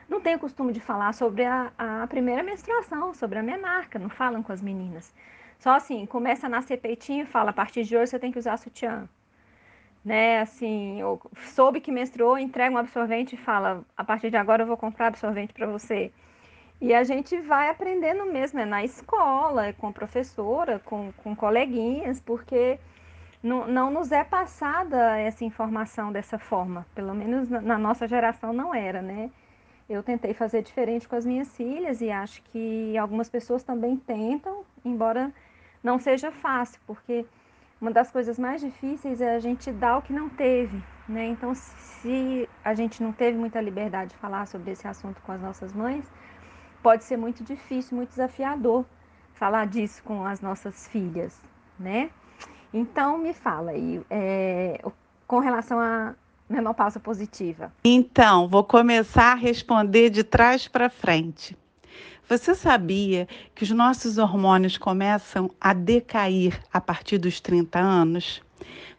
não 0.09 0.21
têm 0.21 0.35
o 0.35 0.39
costume 0.39 0.73
de 0.73 0.81
falar 0.81 1.15
sobre 1.15 1.45
a, 1.45 1.73
a 1.79 2.07
primeira 2.07 2.43
menstruação, 2.43 3.15
sobre 3.15 3.39
a 3.39 3.43
menarca, 3.43 3.99
não 3.99 4.09
falam 4.09 4.43
com 4.43 4.53
as 4.53 4.61
meninas. 4.61 5.15
Só 5.59 5.77
assim, 5.77 6.05
começa 6.07 6.47
a 6.47 6.51
nascer 6.51 6.79
peitinho, 6.79 7.27
fala, 7.27 7.51
a 7.51 7.53
partir 7.53 7.85
de 7.85 7.97
hoje 7.97 8.11
você 8.11 8.19
tem 8.19 8.33
que 8.33 8.39
usar 8.39 8.57
sutiã. 8.57 9.09
Né, 10.05 10.41
assim, 10.41 10.99
soube 11.55 11.81
que 11.81 11.93
menstruou, 11.93 12.37
entrega 12.37 12.75
um 12.75 12.79
absorvente 12.79 13.37
e 13.37 13.39
fala, 13.39 13.85
a 13.97 14.03
partir 14.03 14.31
de 14.31 14.37
agora 14.37 14.65
eu 14.65 14.67
vou 14.67 14.77
comprar 14.77 15.07
absorvente 15.07 15.53
para 15.53 15.67
você. 15.67 16.11
E 16.81 16.93
a 16.93 17.05
gente 17.05 17.39
vai 17.39 17.69
aprendendo 17.69 18.27
mesmo, 18.27 18.59
é 18.59 18.65
na 18.65 18.85
escola, 18.85 19.67
é 19.67 19.73
com 19.73 19.93
professora, 19.93 20.81
com, 20.81 21.13
com 21.23 21.37
coleguinhas, 21.37 22.21
porque 22.21 22.81
não, 23.41 23.69
não 23.69 23.91
nos 23.91 24.11
é 24.11 24.25
passada 24.25 25.17
essa 25.17 25.45
informação 25.45 26.11
dessa 26.11 26.39
forma. 26.39 26.85
Pelo 26.93 27.15
menos 27.15 27.49
na, 27.49 27.61
na 27.61 27.79
nossa 27.79 28.09
geração 28.09 28.53
não 28.53 28.75
era, 28.75 29.01
né? 29.01 29.31
Eu 29.89 30.03
tentei 30.03 30.35
fazer 30.35 30.63
diferente 30.63 31.09
com 31.09 31.15
as 31.15 31.25
minhas 31.25 31.55
filhas 31.57 32.01
e 32.01 32.11
acho 32.11 32.43
que 32.45 32.97
algumas 32.97 33.29
pessoas 33.29 33.63
também 33.63 33.97
tentam, 33.97 34.65
embora 34.85 35.33
não 35.83 35.99
seja 35.99 36.33
fácil, 36.33 36.81
porque 36.87 37.25
uma 37.83 37.91
das 37.91 38.13
coisas 38.13 38.39
mais 38.39 38.61
difíceis 38.61 39.21
é 39.21 39.35
a 39.35 39.41
gente 39.41 39.73
dar 39.73 39.99
o 39.99 40.03
que 40.03 40.13
não 40.13 40.29
teve, 40.29 40.81
né? 41.09 41.27
Então, 41.27 41.53
se 41.53 42.49
a 42.65 42.75
gente 42.75 43.03
não 43.03 43.13
teve 43.13 43.37
muita 43.37 43.61
liberdade 43.61 44.11
de 44.11 44.17
falar 44.17 44.47
sobre 44.47 44.71
esse 44.71 44.87
assunto 44.87 45.21
com 45.23 45.33
as 45.33 45.41
nossas 45.41 45.73
mães, 45.73 46.05
pode 46.81 47.03
ser 47.03 47.17
muito 47.17 47.43
difícil, 47.43 47.97
muito 47.97 48.11
desafiador 48.11 48.85
falar 49.35 49.67
disso 49.67 50.01
com 50.05 50.25
as 50.25 50.41
nossas 50.41 50.87
filhas, 50.87 51.43
né? 51.77 52.11
Então, 52.73 53.19
me 53.19 53.35
fala 53.35 53.73
aí, 53.73 54.01
é, 54.09 54.81
com 55.27 55.41
relação 55.41 55.81
a, 55.81 56.15
menopausa 56.49 57.01
positiva? 57.01 57.73
Então, 57.83 58.47
vou 58.47 58.63
começar 58.63 59.33
a 59.33 59.35
responder 59.35 60.09
de 60.09 60.23
trás 60.23 60.69
para 60.69 60.89
frente. 60.89 61.57
Você 62.29 62.55
sabia 62.55 63.29
que 63.55 63.65
os 63.65 63.71
nossos 63.71 64.17
hormônios 64.17 64.79
começam 64.79 65.51
a 65.61 65.73
decair 65.75 66.61
a 66.73 66.81
partir 66.81 67.19
dos 67.19 67.41
30 67.41 67.79
anos? 67.79 68.41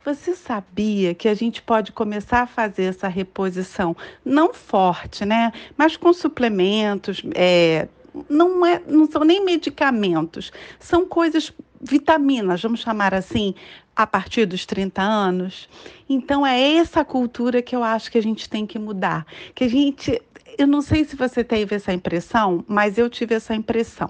Você 0.06 0.36
sabia 0.36 1.15
que 1.15 1.30
a 1.30 1.34
gente 1.34 1.62
pode 1.62 1.94
começar 1.94 2.42
a 2.42 2.48
fazer 2.48 2.84
essa 2.84 3.08
reposição 3.08 3.96
não 4.24 4.53
forte, 4.53 5.24
né? 5.24 5.53
Mas 5.77 5.96
com 5.96 6.12
suplementos, 6.12 7.24
é, 7.34 7.88
não, 8.30 8.65
é, 8.65 8.82
não 8.86 9.10
são 9.10 9.24
nem 9.24 9.44
medicamentos, 9.44 10.51
são 10.77 11.06
coisas 11.08 11.53
vitaminas, 11.84 12.62
vamos 12.62 12.80
chamar 12.80 13.13
assim, 13.13 13.54
a 13.96 14.08
partir 14.08 14.46
dos 14.46 14.66
30 14.66 15.02
anos. 15.02 15.70
Então 16.10 16.46
é 16.46 16.75
essa 16.75 17.04
cultura 17.04 17.62
que 17.62 17.75
eu 17.75 17.84
acho 17.84 18.12
que 18.12 18.18
a 18.18 18.24
gente 18.24 18.50
tem 18.50 18.66
que 18.66 18.80
mudar. 18.80 19.25
Que 19.54 19.66
a 19.66 19.70
gente, 19.70 20.22
eu 20.58 20.68
não 20.68 20.82
sei 20.82 21.04
se 21.04 21.16
você 21.16 21.44
teve 21.44 21.75
essa 21.75 21.94
impressão, 21.94 22.63
mas 22.68 22.98
eu 22.98 23.10
tive 23.10 23.36
essa 23.36 23.54
impressão 23.54 24.10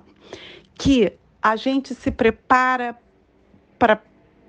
que 0.76 1.12
a 1.42 1.56
gente 1.56 1.94
se 1.94 2.10
prepara 2.10 2.98
para 3.78 4.02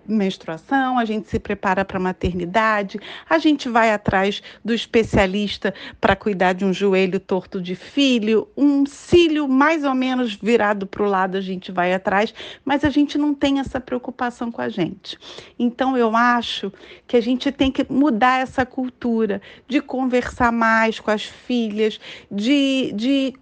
menstruação, 0.07 0.99
a 0.99 1.05
gente 1.05 1.29
se 1.29 1.39
prepara 1.39 1.85
para 1.85 1.99
a 1.99 2.01
maternidade, 2.01 2.99
a 3.29 3.39
gente 3.39 3.69
vai 3.69 3.93
atrás 3.93 4.43
do 4.65 4.75
especialista 4.75 5.75
para 6.01 6.17
cuidar 6.17 6.53
de 6.53 6.65
um 6.65 6.73
joelho 6.73 7.19
torto 7.21 7.61
de 7.61 7.75
filho, 7.75 8.49
um 8.57 8.85
cílio 8.87 9.49
mais 9.49 9.85
ou 9.85 9.95
menos 9.95 10.35
virado 10.35 10.87
para 10.87 11.03
o 11.03 11.09
lado, 11.09 11.37
a 11.37 11.41
gente 11.41 11.73
vai 11.73 11.93
atrás, 11.93 12.35
mas 12.65 12.85
a 12.85 12.91
gente 12.91 13.17
não 13.17 13.35
tem 13.35 13.61
essa 13.61 13.81
preocupação 13.81 14.51
com 14.51 14.61
a 14.61 14.69
gente. 14.69 15.19
Então, 15.59 15.97
eu 15.97 16.17
acho 16.17 16.73
que 17.07 17.17
a 17.17 17.21
gente 17.21 17.51
tem 17.51 17.71
que 17.71 17.87
mudar 17.91 18.41
essa 18.41 18.67
cultura 18.67 19.41
de 19.69 19.81
conversar 19.81 20.53
mais 20.53 21.01
com 21.01 21.11
as 21.11 21.25
filhas, 21.25 22.01
de, 22.31 22.93
de 22.95 23.35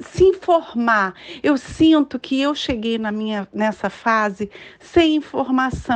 se 0.00 0.24
informar. 0.24 1.14
Eu 1.42 1.56
sinto 1.56 2.18
que 2.18 2.40
eu 2.40 2.54
cheguei 2.54 2.98
na 2.98 3.12
minha, 3.12 3.48
nessa 3.52 3.88
fase 3.88 4.50
sem 4.78 5.16
informação 5.16 5.93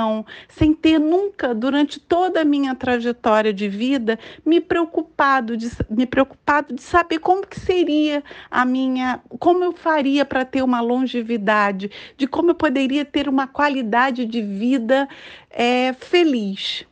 sem 0.49 0.75
ter 0.75 0.99
nunca, 0.99 1.55
durante 1.55 1.99
toda 1.99 2.41
a 2.43 2.45
minha 2.45 2.75
trajetória 2.75 3.53
de 3.53 3.69
vida, 3.69 4.19
me 4.45 4.61
preocupado 4.61 5.57
de, 5.57 5.71
me 5.89 6.07
preocupado 6.07 6.75
de 6.75 6.83
saber 6.83 7.19
como 7.19 7.47
que 7.47 7.59
seria 7.59 8.23
a 8.51 8.65
minha, 8.65 9.21
como 9.39 9.65
eu 9.65 9.73
faria 9.73 10.25
para 10.25 10.45
ter 10.45 10.63
uma 10.63 10.81
longevidade, 10.81 11.91
de 12.17 12.27
como 12.27 12.51
eu 12.51 12.55
poderia 12.55 13.05
ter 13.05 13.29
uma 13.29 13.47
qualidade 13.47 14.25
de 14.25 14.43
vida 14.43 15.09
é, 15.51 15.93
feliz. 15.93 16.87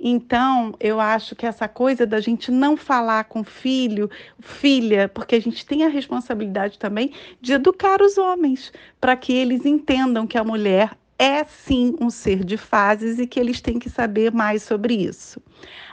Então, 0.00 0.74
eu 0.78 1.00
acho 1.00 1.34
que 1.34 1.44
essa 1.44 1.66
coisa 1.66 2.06
da 2.06 2.20
gente 2.20 2.52
não 2.52 2.76
falar 2.76 3.24
com 3.24 3.42
filho, 3.42 4.08
filha, 4.38 5.08
porque 5.08 5.34
a 5.34 5.40
gente 5.40 5.66
tem 5.66 5.84
a 5.84 5.88
responsabilidade 5.88 6.78
também 6.78 7.12
de 7.40 7.54
educar 7.54 8.00
os 8.00 8.16
homens, 8.16 8.72
para 9.00 9.16
que 9.16 9.32
eles 9.32 9.66
entendam 9.66 10.26
que 10.26 10.38
a 10.38 10.44
mulher 10.44 10.96
é 11.18 11.42
sim 11.44 11.96
um 12.00 12.08
ser 12.10 12.44
de 12.44 12.56
fases 12.56 13.18
e 13.18 13.26
que 13.26 13.40
eles 13.40 13.60
têm 13.60 13.78
que 13.78 13.90
saber 13.90 14.32
mais 14.32 14.62
sobre 14.62 14.94
isso. 14.94 15.42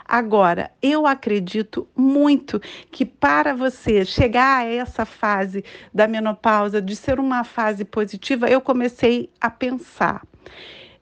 Agora, 0.08 0.70
eu 0.80 1.04
acredito 1.04 1.88
muito 1.96 2.60
que 2.92 3.04
para 3.04 3.54
você 3.54 4.04
chegar 4.04 4.60
a 4.60 4.64
essa 4.64 5.04
fase 5.04 5.64
da 5.92 6.06
menopausa, 6.06 6.80
de 6.80 6.94
ser 6.94 7.18
uma 7.18 7.42
fase 7.42 7.84
positiva, 7.84 8.48
eu 8.48 8.60
comecei 8.60 9.28
a 9.40 9.50
pensar. 9.50 10.24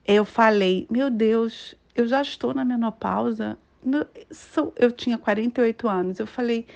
Eu 0.06 0.24
falei, 0.24 0.86
meu 0.90 1.10
Deus, 1.10 1.74
eu 1.94 2.08
já 2.08 2.22
estou 2.22 2.54
na 2.54 2.64
menopausa. 2.64 3.58
Eu 4.76 4.90
tinha 4.90 5.18
48 5.18 5.86
anos. 5.86 6.18
Eu 6.18 6.26
falei, 6.26 6.66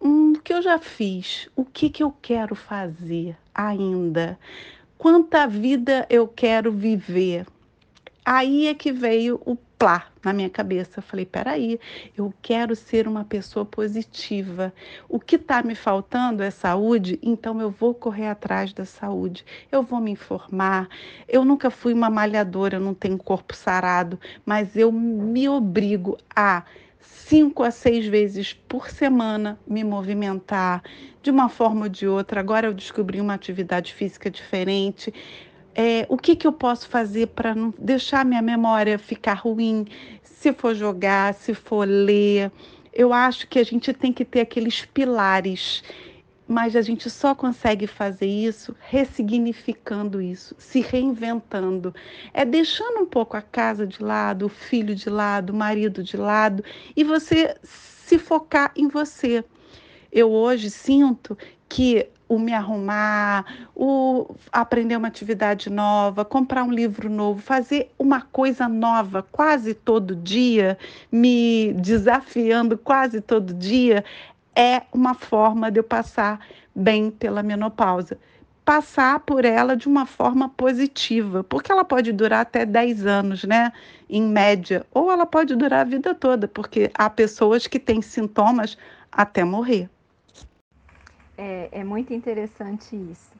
hum, 0.00 0.34
o 0.36 0.40
que 0.40 0.52
eu 0.52 0.62
já 0.62 0.78
fiz? 0.78 1.48
O 1.56 1.64
que, 1.64 1.90
que 1.90 2.02
eu 2.02 2.14
quero 2.22 2.54
fazer 2.54 3.36
ainda? 3.52 4.38
Quanta 4.98 5.46
vida 5.46 6.06
eu 6.10 6.26
quero 6.26 6.72
viver. 6.72 7.46
Aí 8.24 8.66
é 8.66 8.74
que 8.74 8.90
veio 8.90 9.40
o 9.44 9.56
plá 9.78 10.06
na 10.24 10.32
minha 10.32 10.50
cabeça. 10.50 10.98
Eu 10.98 11.02
falei: 11.02 11.24
peraí, 11.24 11.78
eu 12.16 12.32
quero 12.42 12.74
ser 12.74 13.06
uma 13.06 13.24
pessoa 13.24 13.64
positiva. 13.64 14.72
O 15.08 15.20
que 15.20 15.36
está 15.36 15.62
me 15.62 15.74
faltando 15.74 16.42
é 16.42 16.50
saúde, 16.50 17.18
então 17.22 17.60
eu 17.60 17.70
vou 17.70 17.94
correr 17.94 18.26
atrás 18.26 18.72
da 18.72 18.84
saúde. 18.84 19.44
Eu 19.70 19.82
vou 19.82 20.00
me 20.00 20.10
informar. 20.10 20.88
Eu 21.28 21.44
nunca 21.44 21.70
fui 21.70 21.92
uma 21.92 22.10
malhadora, 22.10 22.76
eu 22.76 22.80
não 22.80 22.94
tenho 22.94 23.18
corpo 23.18 23.54
sarado, 23.54 24.18
mas 24.44 24.76
eu 24.76 24.90
me 24.90 25.48
obrigo 25.48 26.18
a 26.34 26.64
cinco 27.06 27.62
a 27.62 27.70
seis 27.70 28.06
vezes 28.06 28.52
por 28.52 28.88
semana 28.88 29.58
me 29.66 29.82
movimentar 29.82 30.82
de 31.22 31.30
uma 31.30 31.48
forma 31.48 31.84
ou 31.84 31.88
de 31.88 32.06
outra. 32.06 32.40
Agora 32.40 32.66
eu 32.66 32.74
descobri 32.74 33.20
uma 33.20 33.34
atividade 33.34 33.94
física 33.94 34.30
diferente 34.30 35.12
é, 35.76 36.06
o 36.08 36.16
que, 36.16 36.34
que 36.34 36.46
eu 36.46 36.52
posso 36.52 36.88
fazer 36.88 37.26
para 37.28 37.54
não 37.54 37.72
deixar 37.78 38.24
minha 38.24 38.40
memória 38.40 38.98
ficar 38.98 39.34
ruim, 39.34 39.84
se 40.22 40.50
for 40.54 40.74
jogar, 40.74 41.34
se 41.34 41.52
for 41.52 41.86
ler. 41.86 42.50
Eu 42.94 43.12
acho 43.12 43.46
que 43.46 43.58
a 43.58 43.62
gente 43.62 43.92
tem 43.92 44.10
que 44.10 44.24
ter 44.24 44.40
aqueles 44.40 44.86
pilares, 44.86 45.84
mas 46.48 46.76
a 46.76 46.82
gente 46.82 47.10
só 47.10 47.34
consegue 47.34 47.86
fazer 47.86 48.26
isso 48.26 48.74
ressignificando 48.80 50.20
isso, 50.20 50.54
se 50.58 50.80
reinventando. 50.80 51.94
É 52.32 52.44
deixando 52.44 53.00
um 53.00 53.06
pouco 53.06 53.36
a 53.36 53.42
casa 53.42 53.86
de 53.86 54.02
lado, 54.02 54.46
o 54.46 54.48
filho 54.48 54.94
de 54.94 55.10
lado, 55.10 55.50
o 55.50 55.56
marido 55.56 56.02
de 56.02 56.16
lado 56.16 56.62
e 56.96 57.02
você 57.02 57.56
se 57.62 58.18
focar 58.18 58.72
em 58.76 58.88
você. 58.88 59.44
Eu 60.12 60.30
hoje 60.30 60.70
sinto 60.70 61.36
que 61.68 62.08
o 62.28 62.38
me 62.38 62.52
arrumar, 62.52 63.68
o 63.74 64.34
aprender 64.50 64.96
uma 64.96 65.08
atividade 65.08 65.70
nova, 65.70 66.24
comprar 66.24 66.64
um 66.64 66.72
livro 66.72 67.08
novo, 67.08 67.40
fazer 67.40 67.90
uma 67.98 68.20
coisa 68.20 68.68
nova 68.68 69.24
quase 69.30 69.74
todo 69.74 70.16
dia, 70.16 70.76
me 71.10 71.72
desafiando 71.74 72.76
quase 72.76 73.20
todo 73.20 73.54
dia, 73.54 74.04
é 74.56 74.82
uma 74.90 75.12
forma 75.12 75.70
de 75.70 75.78
eu 75.78 75.84
passar 75.84 76.40
bem 76.74 77.10
pela 77.10 77.42
menopausa. 77.42 78.18
Passar 78.64 79.20
por 79.20 79.44
ela 79.44 79.76
de 79.76 79.86
uma 79.86 80.06
forma 80.06 80.48
positiva, 80.48 81.44
porque 81.44 81.70
ela 81.70 81.84
pode 81.84 82.10
durar 82.12 82.40
até 82.40 82.64
10 82.64 83.06
anos, 83.06 83.44
né? 83.44 83.72
Em 84.10 84.22
média, 84.22 84.84
ou 84.90 85.12
ela 85.12 85.26
pode 85.26 85.54
durar 85.54 85.82
a 85.82 85.84
vida 85.84 86.14
toda, 86.14 86.48
porque 86.48 86.90
há 86.94 87.08
pessoas 87.08 87.66
que 87.66 87.78
têm 87.78 88.02
sintomas 88.02 88.76
até 89.12 89.44
morrer. 89.44 89.88
É, 91.38 91.68
é 91.70 91.84
muito 91.84 92.12
interessante 92.12 92.96
isso. 92.96 93.30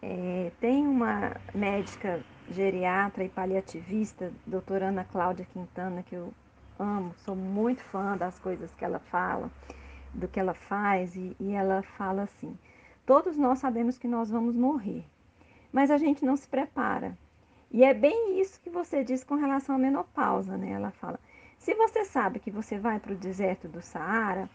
É, 0.00 0.50
tem 0.60 0.86
uma 0.86 1.36
médica 1.54 2.20
geriatra 2.50 3.24
e 3.24 3.28
paliativista, 3.28 4.32
doutora 4.46 4.86
Ana 4.88 5.04
Cláudia 5.04 5.46
Quintana, 5.52 6.02
que 6.02 6.14
eu 6.14 6.32
amo, 6.78 7.14
sou 7.24 7.36
muito 7.36 7.82
fã 7.84 8.16
das 8.16 8.38
coisas 8.38 8.70
que 8.74 8.84
ela 8.84 8.98
fala, 8.98 9.50
do 10.12 10.28
que 10.28 10.38
ela 10.38 10.54
faz, 10.54 11.16
e, 11.16 11.36
e 11.40 11.52
ela 11.52 11.82
fala 11.82 12.22
assim: 12.22 12.58
todos 13.06 13.36
nós 13.36 13.58
sabemos 13.58 13.98
que 13.98 14.08
nós 14.08 14.30
vamos 14.30 14.54
morrer, 14.54 15.04
mas 15.72 15.90
a 15.90 15.98
gente 15.98 16.24
não 16.24 16.36
se 16.36 16.48
prepara. 16.48 17.16
E 17.70 17.84
é 17.84 17.94
bem 17.94 18.40
isso 18.40 18.60
que 18.60 18.68
você 18.68 19.02
diz 19.02 19.24
com 19.24 19.34
relação 19.34 19.76
à 19.76 19.78
menopausa, 19.78 20.56
né? 20.56 20.72
Ela 20.72 20.90
fala: 20.90 21.18
se 21.58 21.74
você 21.74 22.04
sabe 22.04 22.38
que 22.38 22.50
você 22.50 22.78
vai 22.78 22.98
para 23.00 23.12
o 23.12 23.16
deserto 23.16 23.68
do 23.68 23.80
Saara, 23.80 24.48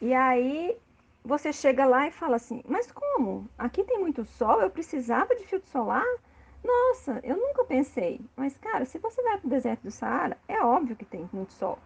e 0.00 0.14
aí 0.14 0.76
você 1.24 1.52
chega 1.52 1.84
lá 1.84 2.06
e 2.06 2.10
fala 2.10 2.36
assim: 2.36 2.62
Mas 2.66 2.90
como? 2.90 3.48
Aqui 3.58 3.84
tem 3.84 3.98
muito 3.98 4.24
sol, 4.24 4.60
eu 4.60 4.70
precisava 4.70 5.34
de 5.36 5.44
filtro 5.44 5.68
solar? 5.70 6.06
Nossa, 6.64 7.20
eu 7.22 7.36
nunca 7.36 7.64
pensei. 7.64 8.20
Mas, 8.36 8.56
cara, 8.56 8.84
se 8.84 8.98
você 8.98 9.22
vai 9.22 9.38
para 9.38 9.46
o 9.46 9.50
deserto 9.50 9.82
do 9.82 9.90
Saara, 9.90 10.38
é 10.48 10.62
óbvio 10.62 10.96
que 10.96 11.04
tem 11.04 11.28
muito 11.32 11.52
sol. 11.52 11.78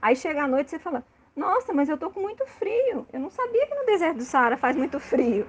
Aí 0.00 0.16
chega 0.16 0.44
à 0.44 0.48
noite 0.48 0.68
e 0.68 0.70
você 0.70 0.78
fala: 0.78 1.04
Nossa, 1.34 1.72
mas 1.72 1.88
eu 1.88 1.98
tô 1.98 2.10
com 2.10 2.20
muito 2.20 2.46
frio. 2.46 3.06
Eu 3.12 3.20
não 3.20 3.30
sabia 3.30 3.66
que 3.66 3.74
no 3.74 3.86
deserto 3.86 4.18
do 4.18 4.24
Saara 4.24 4.56
faz 4.56 4.76
muito 4.76 5.00
frio. 5.00 5.46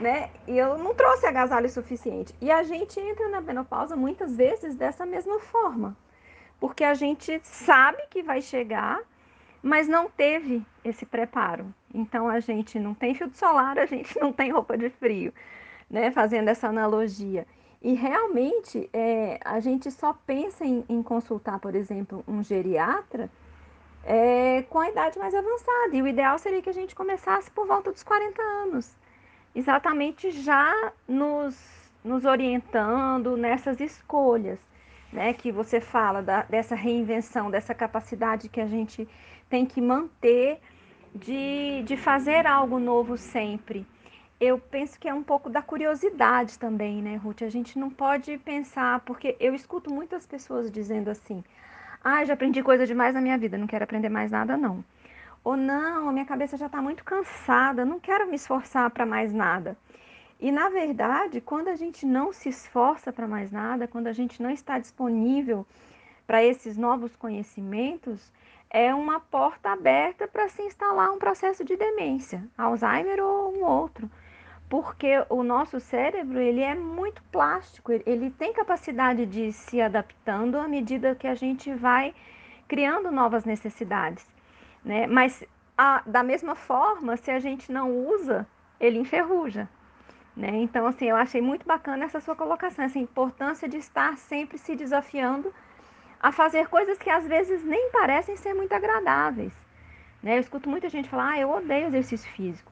Né? 0.00 0.30
E 0.46 0.56
eu 0.56 0.78
não 0.78 0.94
trouxe 0.94 1.26
agasalho 1.26 1.68
suficiente. 1.68 2.34
E 2.40 2.50
a 2.50 2.62
gente 2.62 3.00
entra 3.00 3.28
na 3.28 3.40
menopausa 3.40 3.96
muitas 3.96 4.36
vezes 4.36 4.74
dessa 4.74 5.04
mesma 5.04 5.40
forma. 5.40 5.96
Porque 6.60 6.84
a 6.84 6.94
gente 6.94 7.40
sabe 7.42 8.02
que 8.10 8.22
vai 8.22 8.40
chegar 8.40 9.00
mas 9.62 9.88
não 9.88 10.08
teve 10.08 10.64
esse 10.84 11.04
preparo. 11.04 11.72
Então 11.92 12.28
a 12.28 12.40
gente 12.40 12.78
não 12.78 12.94
tem 12.94 13.14
filtro 13.14 13.36
solar, 13.38 13.78
a 13.78 13.86
gente 13.86 14.18
não 14.20 14.32
tem 14.32 14.50
roupa 14.50 14.76
de 14.76 14.90
frio, 14.90 15.32
né? 15.90 16.10
Fazendo 16.10 16.48
essa 16.48 16.68
analogia. 16.68 17.46
E 17.80 17.94
realmente 17.94 18.88
é, 18.92 19.38
a 19.44 19.60
gente 19.60 19.90
só 19.90 20.12
pensa 20.26 20.64
em, 20.64 20.84
em, 20.88 21.02
consultar, 21.02 21.60
por 21.60 21.74
exemplo, 21.74 22.24
um 22.26 22.42
geriatra 22.42 23.30
é, 24.04 24.62
com 24.68 24.78
a 24.78 24.88
idade 24.88 25.18
mais 25.18 25.34
avançada. 25.34 25.94
E 25.94 26.02
o 26.02 26.06
ideal 26.06 26.38
seria 26.38 26.62
que 26.62 26.70
a 26.70 26.74
gente 26.74 26.94
começasse 26.94 27.50
por 27.50 27.66
volta 27.66 27.92
dos 27.92 28.02
40 28.02 28.40
anos, 28.42 28.96
exatamente 29.54 30.30
já 30.30 30.92
nos, 31.06 31.56
nos 32.04 32.24
orientando 32.24 33.36
nessas 33.36 33.80
escolhas, 33.80 34.58
né? 35.12 35.32
Que 35.32 35.50
você 35.52 35.80
fala 35.80 36.22
da, 36.22 36.42
dessa 36.42 36.74
reinvenção, 36.74 37.50
dessa 37.50 37.74
capacidade 37.74 38.48
que 38.48 38.60
a 38.60 38.66
gente 38.66 39.08
tem 39.48 39.64
que 39.64 39.80
manter 39.80 40.60
de, 41.14 41.82
de 41.84 41.96
fazer 41.96 42.46
algo 42.46 42.78
novo 42.78 43.16
sempre. 43.16 43.86
Eu 44.40 44.58
penso 44.58 44.98
que 45.00 45.08
é 45.08 45.14
um 45.14 45.22
pouco 45.22 45.50
da 45.50 45.60
curiosidade 45.60 46.58
também, 46.58 47.02
né, 47.02 47.16
Ruth? 47.16 47.42
A 47.42 47.48
gente 47.48 47.76
não 47.76 47.90
pode 47.90 48.38
pensar, 48.38 49.00
porque 49.00 49.36
eu 49.40 49.52
escuto 49.52 49.92
muitas 49.92 50.24
pessoas 50.26 50.70
dizendo 50.70 51.08
assim: 51.08 51.42
ah, 52.02 52.24
já 52.24 52.34
aprendi 52.34 52.62
coisa 52.62 52.86
demais 52.86 53.14
na 53.14 53.20
minha 53.20 53.36
vida, 53.36 53.58
não 53.58 53.66
quero 53.66 53.84
aprender 53.84 54.08
mais 54.08 54.30
nada, 54.30 54.56
não. 54.56 54.84
Ou 55.44 55.56
não, 55.56 56.08
a 56.08 56.12
minha 56.12 56.24
cabeça 56.24 56.56
já 56.56 56.66
está 56.66 56.80
muito 56.80 57.04
cansada, 57.04 57.84
não 57.84 57.98
quero 57.98 58.28
me 58.28 58.36
esforçar 58.36 58.90
para 58.90 59.06
mais 59.06 59.32
nada. 59.32 59.76
E 60.40 60.52
na 60.52 60.68
verdade, 60.68 61.40
quando 61.40 61.68
a 61.68 61.74
gente 61.74 62.06
não 62.06 62.32
se 62.32 62.48
esforça 62.48 63.12
para 63.12 63.26
mais 63.26 63.50
nada, 63.50 63.88
quando 63.88 64.06
a 64.06 64.12
gente 64.12 64.40
não 64.42 64.50
está 64.50 64.78
disponível 64.78 65.66
para 66.26 66.44
esses 66.44 66.76
novos 66.76 67.16
conhecimentos, 67.16 68.30
é 68.70 68.94
uma 68.94 69.18
porta 69.18 69.70
aberta 69.70 70.28
para 70.28 70.48
se 70.48 70.62
instalar 70.62 71.10
um 71.10 71.18
processo 71.18 71.64
de 71.64 71.76
demência, 71.76 72.44
Alzheimer 72.56 73.18
ou 73.20 73.56
um 73.56 73.64
outro. 73.64 74.08
Porque 74.68 75.24
o 75.30 75.42
nosso 75.42 75.80
cérebro, 75.80 76.38
ele 76.38 76.60
é 76.60 76.74
muito 76.74 77.22
plástico, 77.32 77.90
ele 78.04 78.30
tem 78.30 78.52
capacidade 78.52 79.24
de 79.24 79.50
se 79.52 79.80
adaptando 79.80 80.58
à 80.58 80.68
medida 80.68 81.14
que 81.14 81.26
a 81.26 81.34
gente 81.34 81.72
vai 81.72 82.14
criando 82.66 83.10
novas 83.10 83.44
necessidades, 83.44 84.26
né? 84.84 85.06
Mas 85.06 85.42
a, 85.76 86.02
da 86.04 86.22
mesma 86.22 86.54
forma, 86.54 87.16
se 87.16 87.30
a 87.30 87.38
gente 87.38 87.72
não 87.72 87.90
usa, 87.90 88.46
ele 88.78 88.98
enferruja, 88.98 89.66
né? 90.36 90.50
Então, 90.56 90.86
assim, 90.86 91.06
eu 91.06 91.16
achei 91.16 91.40
muito 91.40 91.66
bacana 91.66 92.04
essa 92.04 92.20
sua 92.20 92.36
colocação, 92.36 92.84
essa 92.84 92.98
importância 92.98 93.66
de 93.66 93.78
estar 93.78 94.18
sempre 94.18 94.58
se 94.58 94.76
desafiando 94.76 95.52
a 96.20 96.30
fazer 96.30 96.68
coisas 96.68 96.98
que 96.98 97.08
às 97.08 97.26
vezes 97.26 97.64
nem 97.64 97.90
parecem 97.90 98.36
ser 98.36 98.52
muito 98.52 98.72
agradáveis. 98.72 99.52
Né? 100.22 100.36
Eu 100.36 100.40
escuto 100.40 100.68
muita 100.68 100.88
gente 100.88 101.08
falar, 101.08 101.30
ah, 101.30 101.38
eu 101.38 101.50
odeio 101.50 101.86
exercício 101.86 102.30
físico. 102.32 102.70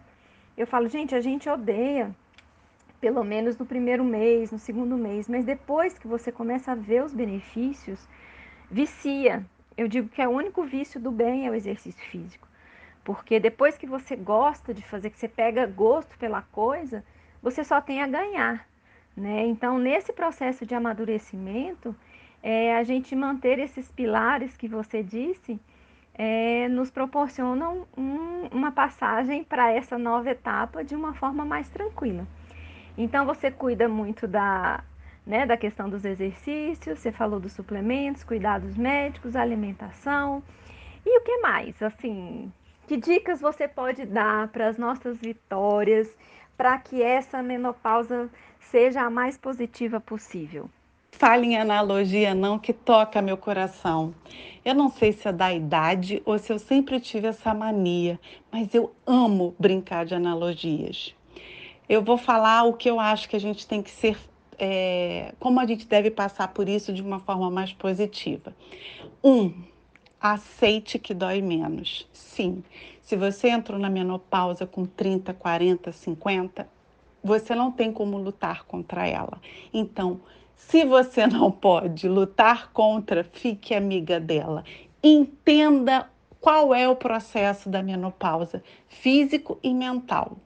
Eu 0.56 0.66
falo, 0.66 0.88
gente, 0.88 1.14
a 1.14 1.20
gente 1.20 1.48
odeia, 1.50 2.10
pelo 2.98 3.22
menos 3.22 3.58
no 3.58 3.66
primeiro 3.66 4.02
mês, 4.02 4.50
no 4.50 4.58
segundo 4.58 4.96
mês, 4.96 5.28
mas 5.28 5.44
depois 5.44 5.98
que 5.98 6.06
você 6.06 6.32
começa 6.32 6.72
a 6.72 6.74
ver 6.74 7.04
os 7.04 7.12
benefícios, 7.12 8.08
vicia. 8.70 9.44
Eu 9.76 9.86
digo 9.86 10.08
que 10.08 10.22
é 10.22 10.26
o 10.26 10.30
único 10.30 10.62
vício 10.62 10.98
do 10.98 11.10
bem 11.10 11.46
é 11.46 11.50
o 11.50 11.54
exercício 11.54 12.02
físico. 12.06 12.48
Porque 13.04 13.38
depois 13.38 13.76
que 13.76 13.86
você 13.86 14.16
gosta 14.16 14.72
de 14.72 14.82
fazer, 14.82 15.10
que 15.10 15.18
você 15.18 15.28
pega 15.28 15.66
gosto 15.66 16.16
pela 16.18 16.40
coisa, 16.40 17.04
você 17.42 17.62
só 17.62 17.80
tem 17.80 18.02
a 18.02 18.06
ganhar. 18.06 18.66
Né? 19.14 19.46
Então, 19.46 19.78
nesse 19.78 20.12
processo 20.12 20.64
de 20.64 20.74
amadurecimento, 20.74 21.94
é, 22.42 22.74
a 22.74 22.82
gente 22.82 23.14
manter 23.14 23.58
esses 23.58 23.90
pilares 23.90 24.56
que 24.56 24.66
você 24.66 25.02
disse 25.02 25.60
é, 26.18 26.66
nos 26.68 26.90
proporcionam 26.90 27.86
um, 27.96 28.48
uma 28.50 28.72
passagem 28.72 29.44
para 29.44 29.70
essa 29.70 29.98
nova 29.98 30.30
etapa 30.30 30.82
de 30.82 30.94
uma 30.94 31.12
forma 31.12 31.44
mais 31.44 31.68
tranquila. 31.68 32.26
Então 32.96 33.26
você 33.26 33.50
cuida 33.50 33.86
muito 33.86 34.26
da, 34.26 34.82
né, 35.26 35.44
da 35.44 35.56
questão 35.56 35.90
dos 35.90 36.04
exercícios, 36.04 36.98
você 36.98 37.12
falou 37.12 37.38
dos 37.38 37.52
suplementos, 37.52 38.24
cuidados 38.24 38.76
médicos, 38.76 39.36
alimentação. 39.36 40.42
E 41.04 41.18
o 41.18 41.22
que 41.22 41.38
mais? 41.38 41.80
Assim, 41.82 42.50
que 42.86 42.96
dicas 42.96 43.40
você 43.40 43.68
pode 43.68 44.06
dar 44.06 44.48
para 44.48 44.68
as 44.68 44.78
nossas 44.78 45.18
vitórias 45.18 46.08
para 46.56 46.78
que 46.78 47.02
essa 47.02 47.42
menopausa 47.42 48.30
seja 48.58 49.02
a 49.02 49.10
mais 49.10 49.36
positiva 49.36 50.00
possível? 50.00 50.70
Fale 51.18 51.46
em 51.46 51.56
analogia 51.56 52.34
não, 52.34 52.58
que 52.58 52.74
toca 52.74 53.22
meu 53.22 53.38
coração. 53.38 54.14
Eu 54.62 54.74
não 54.74 54.90
sei 54.90 55.12
se 55.12 55.26
é 55.26 55.32
da 55.32 55.52
idade 55.52 56.20
ou 56.26 56.38
se 56.38 56.52
eu 56.52 56.58
sempre 56.58 57.00
tive 57.00 57.26
essa 57.26 57.54
mania, 57.54 58.20
mas 58.52 58.74
eu 58.74 58.92
amo 59.06 59.54
brincar 59.58 60.04
de 60.04 60.14
analogias. 60.14 61.14
Eu 61.88 62.02
vou 62.02 62.18
falar 62.18 62.64
o 62.64 62.74
que 62.74 62.90
eu 62.90 63.00
acho 63.00 63.30
que 63.30 63.36
a 63.36 63.40
gente 63.40 63.66
tem 63.66 63.82
que 63.82 63.90
ser, 63.90 64.18
é, 64.58 65.32
como 65.40 65.58
a 65.58 65.66
gente 65.66 65.86
deve 65.86 66.10
passar 66.10 66.48
por 66.48 66.68
isso 66.68 66.92
de 66.92 67.00
uma 67.00 67.18
forma 67.20 67.50
mais 67.50 67.72
positiva. 67.72 68.54
Um, 69.24 69.54
aceite 70.20 70.98
que 70.98 71.14
dói 71.14 71.40
menos. 71.40 72.06
Sim, 72.12 72.62
se 73.00 73.16
você 73.16 73.48
entrou 73.48 73.78
na 73.78 73.88
menopausa 73.88 74.66
com 74.66 74.84
30, 74.84 75.32
40, 75.32 75.92
50, 75.92 76.68
você 77.24 77.54
não 77.54 77.72
tem 77.72 77.90
como 77.90 78.18
lutar 78.18 78.64
contra 78.64 79.06
ela. 79.06 79.40
Então, 79.72 80.20
se 80.56 80.84
você 80.84 81.26
não 81.26 81.50
pode 81.50 82.08
lutar 82.08 82.72
contra, 82.72 83.22
fique 83.22 83.74
amiga 83.74 84.18
dela. 84.18 84.64
Entenda 85.02 86.08
qual 86.40 86.74
é 86.74 86.88
o 86.88 86.96
processo 86.96 87.68
da 87.68 87.82
menopausa, 87.82 88.62
físico 88.88 89.58
e 89.62 89.72
mental. 89.72 90.36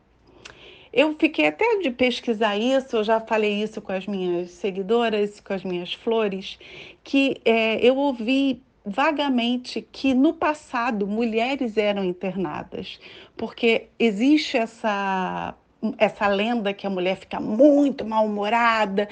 Eu 0.92 1.14
fiquei 1.14 1.46
até 1.46 1.78
de 1.78 1.90
pesquisar 1.90 2.56
isso, 2.56 2.96
eu 2.96 3.04
já 3.04 3.20
falei 3.20 3.62
isso 3.62 3.80
com 3.80 3.92
as 3.92 4.06
minhas 4.06 4.50
seguidoras, 4.50 5.38
com 5.38 5.52
as 5.54 5.62
minhas 5.62 5.94
flores, 5.94 6.58
que 7.04 7.40
é, 7.44 7.76
eu 7.86 7.96
ouvi 7.96 8.60
vagamente 8.84 9.86
que 9.92 10.14
no 10.14 10.34
passado 10.34 11.06
mulheres 11.06 11.76
eram 11.76 12.02
internadas, 12.02 12.98
porque 13.36 13.88
existe 13.98 14.56
essa 14.56 15.54
essa 15.96 16.28
lenda 16.28 16.74
que 16.74 16.86
a 16.86 16.90
mulher 16.90 17.16
fica 17.16 17.40
muito 17.40 18.04
mal-humorada, 18.04 19.08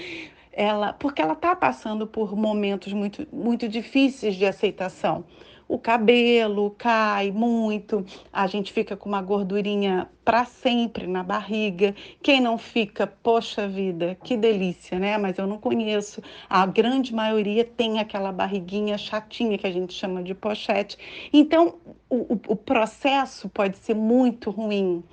ela, 0.58 0.92
porque 0.92 1.22
ela 1.22 1.34
está 1.34 1.54
passando 1.54 2.06
por 2.06 2.34
momentos 2.36 2.92
muito, 2.92 3.26
muito 3.32 3.68
difíceis 3.68 4.34
de 4.34 4.44
aceitação 4.44 5.24
o 5.68 5.78
cabelo 5.78 6.74
cai 6.78 7.30
muito, 7.30 8.04
a 8.32 8.46
gente 8.46 8.72
fica 8.72 8.96
com 8.96 9.06
uma 9.06 9.20
gordurinha 9.20 10.08
para 10.24 10.46
sempre 10.46 11.06
na 11.06 11.22
barriga. 11.22 11.94
Quem 12.22 12.40
não 12.40 12.56
fica, 12.56 13.06
poxa 13.06 13.68
vida, 13.68 14.16
que 14.24 14.34
delícia, 14.34 14.98
né? 14.98 15.18
Mas 15.18 15.36
eu 15.36 15.46
não 15.46 15.58
conheço. 15.58 16.22
A 16.48 16.64
grande 16.64 17.14
maioria 17.14 17.64
tem 17.64 18.00
aquela 18.00 18.32
barriguinha 18.32 18.96
chatinha 18.96 19.58
que 19.58 19.66
a 19.66 19.70
gente 19.70 19.92
chama 19.92 20.22
de 20.22 20.34
pochete. 20.34 20.96
Então, 21.32 21.74
o, 22.08 22.38
o, 22.48 22.56
processo 22.56 23.46
pode 23.50 23.76
ser 23.76 23.94
muito 23.94 24.50
ruim. 24.50 25.04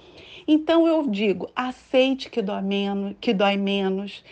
Então, 0.47 0.87
eu 0.87 1.05
digo, 1.05 1.49
aceite 1.53 2.29
que 2.29 2.41
dói 2.41 2.61
menos. 2.61 3.15
Que 3.19 3.33
dói 3.33 3.57
menos. 3.57 4.23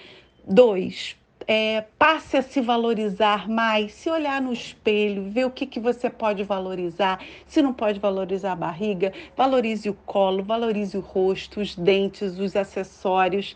Dois, 0.45 1.15
é, 1.47 1.85
passe 1.97 2.37
a 2.37 2.41
se 2.41 2.59
valorizar 2.59 3.49
mais, 3.49 3.93
se 3.93 4.09
olhar 4.09 4.41
no 4.41 4.51
espelho, 4.51 5.29
ver 5.29 5.45
o 5.45 5.51
que, 5.51 5.65
que 5.65 5.79
você 5.79 6.09
pode 6.09 6.43
valorizar. 6.43 7.23
Se 7.47 7.61
não 7.61 7.73
pode 7.73 7.99
valorizar 7.99 8.53
a 8.53 8.55
barriga, 8.55 9.13
valorize 9.35 9.89
o 9.89 9.93
colo, 9.93 10.43
valorize 10.43 10.97
o 10.97 11.01
rosto, 11.01 11.61
os 11.61 11.75
dentes, 11.75 12.37
os 12.39 12.55
acessórios. 12.55 13.55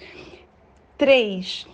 Três, 0.97 1.67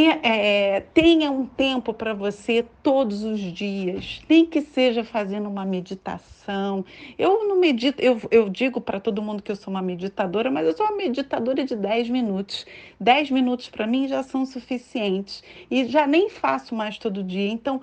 é, 0.00 0.80
tenha 0.92 1.30
um 1.30 1.46
tempo 1.46 1.94
para 1.94 2.12
você 2.12 2.64
todos 2.82 3.22
os 3.22 3.38
dias, 3.38 4.20
nem 4.28 4.44
que 4.44 4.60
seja 4.60 5.04
fazendo 5.04 5.48
uma 5.48 5.64
meditação. 5.64 6.84
Eu 7.18 7.46
não 7.46 7.60
medito, 7.60 8.02
eu, 8.02 8.20
eu 8.30 8.48
digo 8.48 8.80
para 8.80 8.98
todo 8.98 9.22
mundo 9.22 9.42
que 9.42 9.52
eu 9.52 9.56
sou 9.56 9.72
uma 9.72 9.82
meditadora, 9.82 10.50
mas 10.50 10.66
eu 10.66 10.76
sou 10.76 10.84
uma 10.86 10.96
meditadora 10.96 11.64
de 11.64 11.76
10 11.76 12.10
minutos. 12.10 12.66
10 12.98 13.30
minutos 13.30 13.68
para 13.68 13.86
mim 13.86 14.08
já 14.08 14.22
são 14.22 14.44
suficientes 14.44 15.44
e 15.70 15.84
já 15.84 16.06
nem 16.06 16.28
faço 16.28 16.74
mais 16.74 16.98
todo 16.98 17.22
dia. 17.22 17.48
Então, 17.48 17.80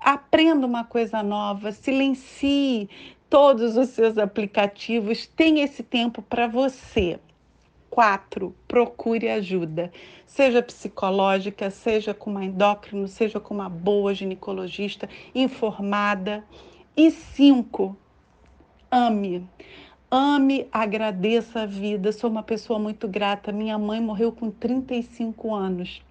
aprenda 0.00 0.66
uma 0.66 0.84
coisa 0.84 1.22
nova, 1.22 1.70
silencie 1.70 2.88
todos 3.30 3.76
os 3.76 3.90
seus 3.90 4.18
aplicativos, 4.18 5.26
tenha 5.26 5.64
esse 5.64 5.82
tempo 5.82 6.20
para 6.22 6.46
você. 6.46 7.18
Quatro, 7.92 8.56
procure 8.66 9.28
ajuda, 9.28 9.92
seja 10.24 10.62
psicológica, 10.62 11.70
seja 11.70 12.14
com 12.14 12.30
uma 12.30 12.42
endócrino, 12.42 13.06
seja 13.06 13.38
com 13.38 13.52
uma 13.52 13.68
boa 13.68 14.14
ginecologista 14.14 15.06
informada. 15.34 16.42
E 16.96 17.10
cinco, 17.10 17.94
ame. 18.90 19.46
Ame, 20.10 20.66
agradeça 20.72 21.64
a 21.64 21.66
vida. 21.66 22.12
Sou 22.12 22.30
uma 22.30 22.42
pessoa 22.42 22.78
muito 22.78 23.06
grata. 23.06 23.52
Minha 23.52 23.78
mãe 23.78 24.00
morreu 24.00 24.32
com 24.32 24.50
35 24.50 25.54
anos. 25.54 26.02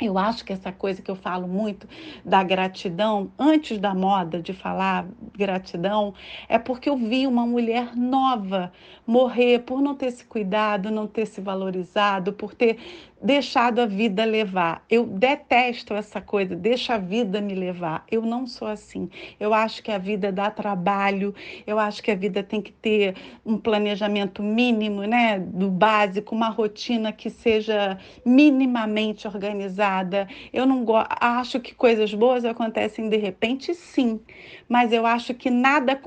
Eu 0.00 0.16
acho 0.16 0.44
que 0.44 0.52
essa 0.52 0.70
coisa 0.70 1.02
que 1.02 1.10
eu 1.10 1.16
falo 1.16 1.48
muito 1.48 1.88
da 2.24 2.42
gratidão, 2.44 3.32
antes 3.36 3.78
da 3.78 3.94
moda 3.94 4.40
de 4.40 4.52
falar 4.52 5.06
gratidão, 5.36 6.14
é 6.48 6.56
porque 6.56 6.88
eu 6.88 6.96
vi 6.96 7.26
uma 7.26 7.44
mulher 7.44 7.96
nova 7.96 8.72
morrer 9.04 9.60
por 9.60 9.80
não 9.80 9.96
ter 9.96 10.12
se 10.12 10.24
cuidado, 10.24 10.90
não 10.90 11.06
ter 11.06 11.26
se 11.26 11.40
valorizado, 11.40 12.32
por 12.32 12.54
ter 12.54 12.78
deixado 13.20 13.80
a 13.80 13.86
vida 13.86 14.24
levar. 14.24 14.84
Eu 14.88 15.04
detesto 15.04 15.94
essa 15.94 16.20
coisa, 16.20 16.54
deixa 16.54 16.94
a 16.94 16.98
vida 16.98 17.40
me 17.40 17.54
levar. 17.54 18.04
Eu 18.10 18.22
não 18.22 18.46
sou 18.46 18.68
assim. 18.68 19.10
Eu 19.40 19.52
acho 19.52 19.82
que 19.82 19.90
a 19.90 19.98
vida 19.98 20.30
dá 20.30 20.50
trabalho, 20.50 21.34
eu 21.66 21.78
acho 21.78 22.02
que 22.02 22.10
a 22.10 22.14
vida 22.14 22.42
tem 22.42 22.62
que 22.62 22.72
ter 22.72 23.16
um 23.44 23.58
planejamento 23.58 24.42
mínimo, 24.42 25.02
né, 25.02 25.38
do 25.38 25.68
básico, 25.70 26.34
uma 26.34 26.48
rotina 26.48 27.12
que 27.12 27.28
seja 27.28 27.98
minimamente 28.24 29.26
organizada. 29.26 30.28
Eu 30.52 30.64
não 30.64 30.84
acho 31.20 31.60
que 31.60 31.74
coisas 31.74 32.14
boas 32.14 32.44
acontecem 32.44 33.08
de 33.08 33.16
repente, 33.16 33.74
sim, 33.74 34.20
mas 34.68 34.92
eu 34.92 35.04
acho 35.04 35.34
que 35.34 35.50
nada 35.50 35.98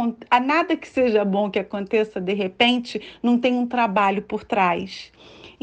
nada 0.42 0.76
que 0.76 0.88
seja 0.88 1.26
bom 1.26 1.50
que 1.50 1.60
aconteça 1.60 2.20
de 2.20 2.34
repente 2.34 3.02
não 3.22 3.38
tem 3.38 3.54
um 3.54 3.68
trabalho 3.68 4.22
por 4.22 4.44
trás. 4.44 5.12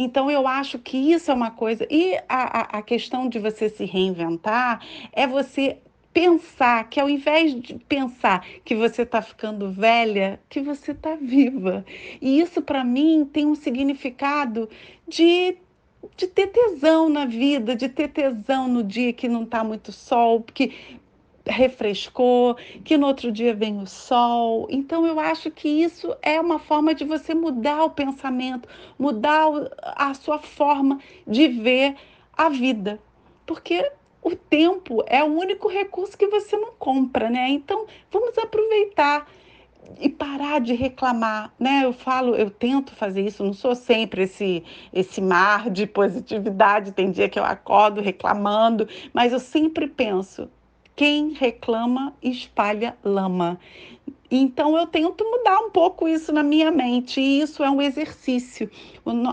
Então, 0.00 0.30
eu 0.30 0.46
acho 0.46 0.78
que 0.78 0.96
isso 0.96 1.30
é 1.30 1.34
uma 1.34 1.50
coisa. 1.50 1.86
E 1.90 2.16
a, 2.28 2.76
a, 2.76 2.78
a 2.78 2.82
questão 2.82 3.28
de 3.28 3.40
você 3.40 3.68
se 3.68 3.84
reinventar 3.84 4.80
é 5.12 5.26
você 5.26 5.78
pensar 6.14 6.88
que 6.88 6.98
ao 6.98 7.10
invés 7.10 7.54
de 7.60 7.74
pensar 7.74 8.44
que 8.64 8.74
você 8.74 9.02
está 9.02 9.20
ficando 9.20 9.70
velha, 9.70 10.40
que 10.48 10.60
você 10.60 10.92
está 10.92 11.16
viva. 11.16 11.84
E 12.20 12.40
isso 12.40 12.62
para 12.62 12.84
mim 12.84 13.28
tem 13.30 13.44
um 13.44 13.54
significado 13.54 14.68
de 15.06 15.56
de 16.16 16.28
ter 16.28 16.46
tesão 16.48 17.08
na 17.08 17.26
vida, 17.26 17.74
de 17.74 17.88
ter 17.88 18.08
tesão 18.08 18.68
no 18.68 18.84
dia 18.84 19.12
que 19.12 19.28
não 19.28 19.42
está 19.42 19.64
muito 19.64 19.90
sol, 19.90 20.40
porque 20.40 20.72
refrescou, 21.48 22.56
que 22.84 22.96
no 22.96 23.06
outro 23.06 23.32
dia 23.32 23.54
vem 23.54 23.78
o 23.80 23.86
sol. 23.86 24.66
Então 24.70 25.06
eu 25.06 25.18
acho 25.18 25.50
que 25.50 25.68
isso 25.68 26.14
é 26.22 26.40
uma 26.40 26.58
forma 26.58 26.94
de 26.94 27.04
você 27.04 27.34
mudar 27.34 27.84
o 27.84 27.90
pensamento, 27.90 28.68
mudar 28.98 29.46
a 29.82 30.14
sua 30.14 30.38
forma 30.38 30.98
de 31.26 31.48
ver 31.48 31.96
a 32.36 32.48
vida. 32.48 33.00
Porque 33.46 33.90
o 34.22 34.36
tempo 34.36 35.02
é 35.06 35.22
o 35.22 35.26
único 35.26 35.68
recurso 35.68 36.16
que 36.16 36.26
você 36.26 36.56
não 36.56 36.72
compra, 36.78 37.30
né? 37.30 37.48
Então 37.48 37.86
vamos 38.10 38.36
aproveitar 38.36 39.26
e 39.98 40.08
parar 40.08 40.60
de 40.60 40.74
reclamar, 40.74 41.52
né? 41.58 41.80
Eu 41.84 41.92
falo, 41.92 42.34
eu 42.34 42.50
tento 42.50 42.94
fazer 42.94 43.22
isso, 43.22 43.42
não 43.42 43.54
sou 43.54 43.74
sempre 43.74 44.24
esse 44.24 44.62
esse 44.92 45.20
mar 45.20 45.70
de 45.70 45.86
positividade, 45.86 46.92
tem 46.92 47.10
dia 47.10 47.28
que 47.28 47.38
eu 47.38 47.44
acordo 47.44 48.00
reclamando, 48.00 48.86
mas 49.14 49.32
eu 49.32 49.40
sempre 49.40 49.88
penso, 49.88 50.50
quem 50.98 51.30
reclama 51.30 52.12
espalha 52.20 52.96
lama. 53.04 53.60
Então 54.28 54.76
eu 54.76 54.84
tento 54.84 55.24
mudar 55.24 55.60
um 55.60 55.70
pouco 55.70 56.08
isso 56.08 56.32
na 56.32 56.42
minha 56.42 56.72
mente, 56.72 57.20
e 57.20 57.40
isso 57.40 57.62
é 57.62 57.70
um 57.70 57.80
exercício. 57.80 58.68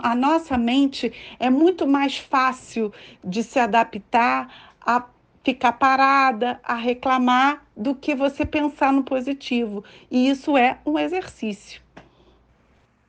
A 0.03 0.15
nossa 0.15 0.59
mente 0.59 1.11
é 1.39 1.49
muito 1.49 1.87
mais 1.87 2.19
fácil 2.19 2.93
de 3.23 3.41
se 3.41 3.57
adaptar 3.57 4.75
a 4.79 5.07
ficar 5.43 5.73
parada, 5.73 6.59
a 6.63 6.75
reclamar, 6.75 7.65
do 7.75 7.95
que 7.95 8.13
você 8.13 8.45
pensar 8.45 8.93
no 8.93 9.03
positivo. 9.03 9.83
E 10.11 10.29
isso 10.29 10.55
é 10.55 10.77
um 10.85 10.99
exercício. 10.99 11.81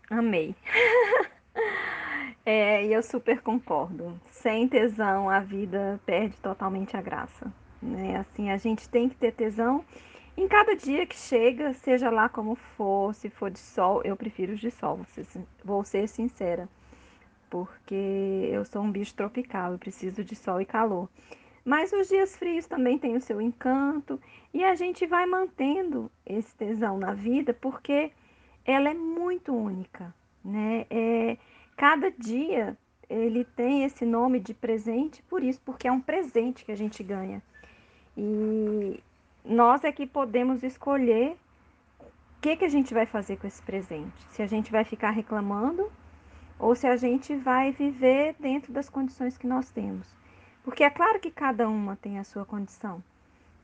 Amei. 0.08 0.54
é, 2.46 2.86
eu 2.86 3.02
super 3.02 3.42
concordo. 3.42 4.18
Sem 4.30 4.66
tesão, 4.66 5.28
a 5.28 5.40
vida 5.40 6.00
perde 6.06 6.38
totalmente 6.38 6.96
a 6.96 7.02
graça 7.02 7.52
né? 7.82 8.16
Assim, 8.16 8.50
a 8.50 8.56
gente 8.56 8.88
tem 8.88 9.08
que 9.08 9.16
ter 9.16 9.32
tesão 9.32 9.84
em 10.36 10.46
cada 10.46 10.76
dia 10.76 11.06
que 11.06 11.16
chega, 11.16 11.72
seja 11.72 12.10
lá 12.10 12.28
como 12.28 12.54
for, 12.54 13.14
se 13.14 13.30
for 13.30 13.50
de 13.50 13.58
sol, 13.58 14.02
eu 14.04 14.14
prefiro 14.16 14.52
os 14.52 14.60
de 14.60 14.70
sol, 14.70 15.00
vou 15.64 15.82
ser 15.82 16.06
sincera, 16.08 16.68
porque 17.48 18.50
eu 18.52 18.64
sou 18.66 18.82
um 18.82 18.92
bicho 18.92 19.14
tropical, 19.14 19.72
eu 19.72 19.78
preciso 19.78 20.22
de 20.22 20.36
sol 20.36 20.60
e 20.60 20.66
calor. 20.66 21.08
Mas 21.64 21.92
os 21.92 22.08
dias 22.08 22.36
frios 22.36 22.66
também 22.66 22.98
têm 22.98 23.16
o 23.16 23.20
seu 23.20 23.40
encanto 23.40 24.20
e 24.52 24.62
a 24.62 24.74
gente 24.74 25.06
vai 25.06 25.26
mantendo 25.26 26.10
esse 26.24 26.54
tesão 26.54 26.98
na 26.98 27.12
vida 27.12 27.52
porque 27.54 28.12
ela 28.64 28.90
é 28.90 28.94
muito 28.94 29.54
única, 29.54 30.14
né? 30.44 30.86
É, 30.90 31.38
cada 31.76 32.10
dia 32.10 32.76
ele 33.08 33.44
tem 33.44 33.84
esse 33.84 34.04
nome 34.04 34.38
de 34.38 34.52
presente 34.52 35.22
por 35.22 35.42
isso, 35.42 35.60
porque 35.64 35.88
é 35.88 35.92
um 35.92 36.00
presente 36.00 36.64
que 36.64 36.72
a 36.72 36.76
gente 36.76 37.02
ganha. 37.02 37.42
E 38.16 39.02
nós 39.44 39.84
é 39.84 39.92
que 39.92 40.06
podemos 40.06 40.62
escolher 40.62 41.36
o 42.00 42.40
que, 42.40 42.56
que 42.56 42.64
a 42.64 42.68
gente 42.68 42.94
vai 42.94 43.06
fazer 43.06 43.36
com 43.36 43.46
esse 43.46 43.62
presente. 43.62 44.14
Se 44.30 44.42
a 44.42 44.46
gente 44.46 44.72
vai 44.72 44.84
ficar 44.84 45.10
reclamando 45.10 45.90
ou 46.58 46.74
se 46.74 46.86
a 46.86 46.96
gente 46.96 47.34
vai 47.36 47.72
viver 47.72 48.34
dentro 48.38 48.72
das 48.72 48.88
condições 48.88 49.36
que 49.36 49.46
nós 49.46 49.70
temos. 49.70 50.06
Porque 50.64 50.82
é 50.82 50.90
claro 50.90 51.20
que 51.20 51.30
cada 51.30 51.68
uma 51.68 51.96
tem 51.96 52.18
a 52.18 52.24
sua 52.24 52.44
condição. 52.44 53.02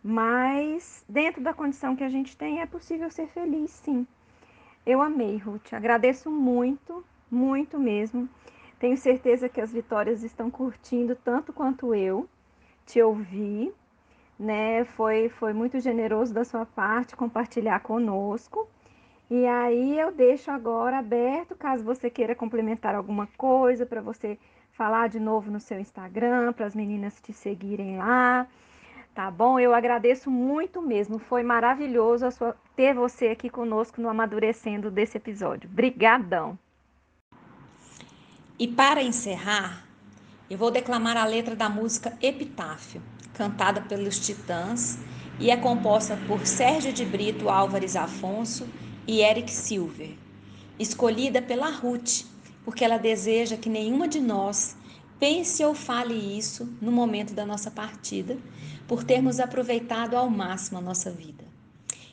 Mas 0.05 1.05
dentro 1.09 1.43
da 1.43 1.55
condição 1.55 1.97
que 1.97 2.05
a 2.05 2.09
gente 2.09 2.37
tem, 2.37 2.61
é 2.61 2.67
possível 2.67 3.11
ser 3.11 3.29
feliz, 3.29 3.71
sim. 3.71 4.07
Eu 4.85 5.01
amei, 5.01 5.37
Ruth. 5.37 5.73
Agradeço 5.73 6.31
muito, 6.31 7.05
muito 7.31 7.79
mesmo. 7.79 8.29
Tenho 8.79 8.97
certeza 8.97 9.49
que 9.49 9.61
as 9.61 9.73
vitórias 9.73 10.25
estão 10.25 10.51
curtindo 10.51 11.15
tanto 11.15 11.53
quanto 11.53 11.95
eu 11.95 12.29
te 12.85 13.01
ouvir, 13.01 13.73
né? 14.43 14.85
Foi, 14.85 15.29
foi 15.29 15.53
muito 15.53 15.81
generoso 15.81 16.35
da 16.35 16.45
sua 16.45 16.67
parte 16.67 17.17
compartilhar 17.17 17.81
conosco. 17.81 18.69
E 19.31 19.47
aí 19.47 19.99
eu 19.99 20.13
deixo 20.13 20.51
agora 20.51 20.99
aberto, 20.99 21.55
caso 21.55 21.83
você 21.83 22.11
queira 22.11 22.35
complementar 22.35 22.95
alguma 22.95 23.27
coisa, 23.39 23.87
para 23.87 24.03
você 24.03 24.39
falar 24.73 25.09
de 25.09 25.19
novo 25.19 25.51
no 25.51 25.61
seu 25.61 25.81
Instagram, 25.81 26.53
para 26.53 26.67
as 26.67 26.75
meninas 26.75 27.21
te 27.21 27.33
seguirem 27.33 27.97
lá. 27.97 28.47
Tá 29.15 29.31
bom? 29.31 29.59
Eu 29.59 29.75
agradeço 29.75 30.31
muito 30.31 30.81
mesmo. 30.81 31.19
Foi 31.19 31.43
maravilhoso 31.43 32.31
sua, 32.31 32.57
ter 32.75 32.95
você 32.95 33.29
aqui 33.29 33.51
conosco 33.51 34.01
no 34.01 34.09
Amadurecendo 34.09 34.91
desse 34.91 35.19
episódio. 35.19 35.69
Brigadão. 35.69 36.59
E 38.59 38.69
para 38.69 39.03
encerrar, 39.03 39.85
eu 40.49 40.57
vou 40.57 40.71
declamar 40.71 41.17
a 41.17 41.25
letra 41.25 41.57
da 41.57 41.69
música 41.69 42.17
Epitáfio, 42.23 43.03
cantada 43.35 43.81
pelos 43.81 44.19
Titãs 44.19 44.99
e 45.39 45.51
é 45.51 45.57
composta 45.57 46.19
por 46.27 46.47
Sérgio 46.47 46.93
de 46.93 47.05
Brito 47.05 47.49
Álvares 47.49 47.97
Afonso 47.97 48.69
e 49.07 49.21
Eric 49.21 49.51
Silver, 49.51 50.15
escolhida 50.79 51.43
pela 51.43 51.71
Ruth, 51.71 52.25
porque 52.65 52.85
ela 52.85 52.99
deseja 52.99 53.57
que 53.57 53.69
nenhuma 53.69 54.07
de 54.07 54.21
nós 54.21 54.77
pense 55.19 55.65
ou 55.65 55.75
fale 55.75 56.15
isso 56.15 56.69
no 56.81 56.93
momento 56.93 57.33
da 57.33 57.47
nossa 57.47 57.71
partida, 57.71 58.37
por 58.87 59.05
termos 59.05 59.41
aproveitado 59.41 60.15
ao 60.15 60.29
máximo 60.29 60.79
a 60.79 60.83
nossa 60.83 61.11
vida. 61.11 61.45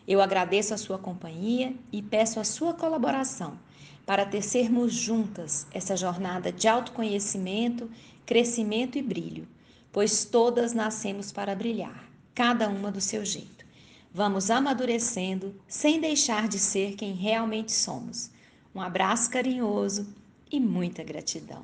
Eu 0.08 0.22
agradeço 0.22 0.74
a 0.74 0.78
sua 0.78 0.98
companhia 0.98 1.76
e 1.92 2.02
peço 2.02 2.40
a 2.40 2.44
sua 2.44 2.74
colaboração 2.74 3.60
para 4.06 4.26
tecermos 4.26 4.94
juntas 4.94 5.68
essa 5.72 5.96
jornada 5.96 6.52
de 6.52 6.68
autoconhecimento, 6.68 7.90
crescimento 8.26 8.98
e 8.98 9.02
brilho, 9.04 9.48
pois 9.92 10.26
todas 10.26 10.74
nascemos 10.74 11.32
para 11.32 11.56
brilhar, 11.56 12.10
cada 12.34 12.70
uma 12.70 12.92
do 12.92 13.02
seu 13.02 13.26
jeito. 13.26 13.66
Vamos 14.14 14.50
amadurecendo 14.50 15.54
sem 15.68 16.00
deixar 16.00 16.48
de 16.48 16.58
ser 16.58 16.96
quem 16.96 17.14
realmente 17.14 17.72
somos. 17.72 18.32
Um 18.74 18.82
abraço 18.82 19.30
carinhoso 19.30 20.08
e 20.52 20.60
muita 20.60 21.04
gratidão. 21.04 21.64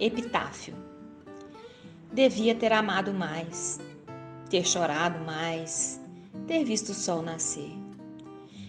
Epitáfio. 0.00 0.74
Devia 2.12 2.54
ter 2.54 2.72
amado 2.72 3.12
mais, 3.12 3.78
ter 4.48 4.66
chorado 4.66 5.24
mais, 5.24 6.00
ter 6.46 6.64
visto 6.64 6.90
o 6.90 6.94
sol 6.94 7.22
nascer. 7.22 7.72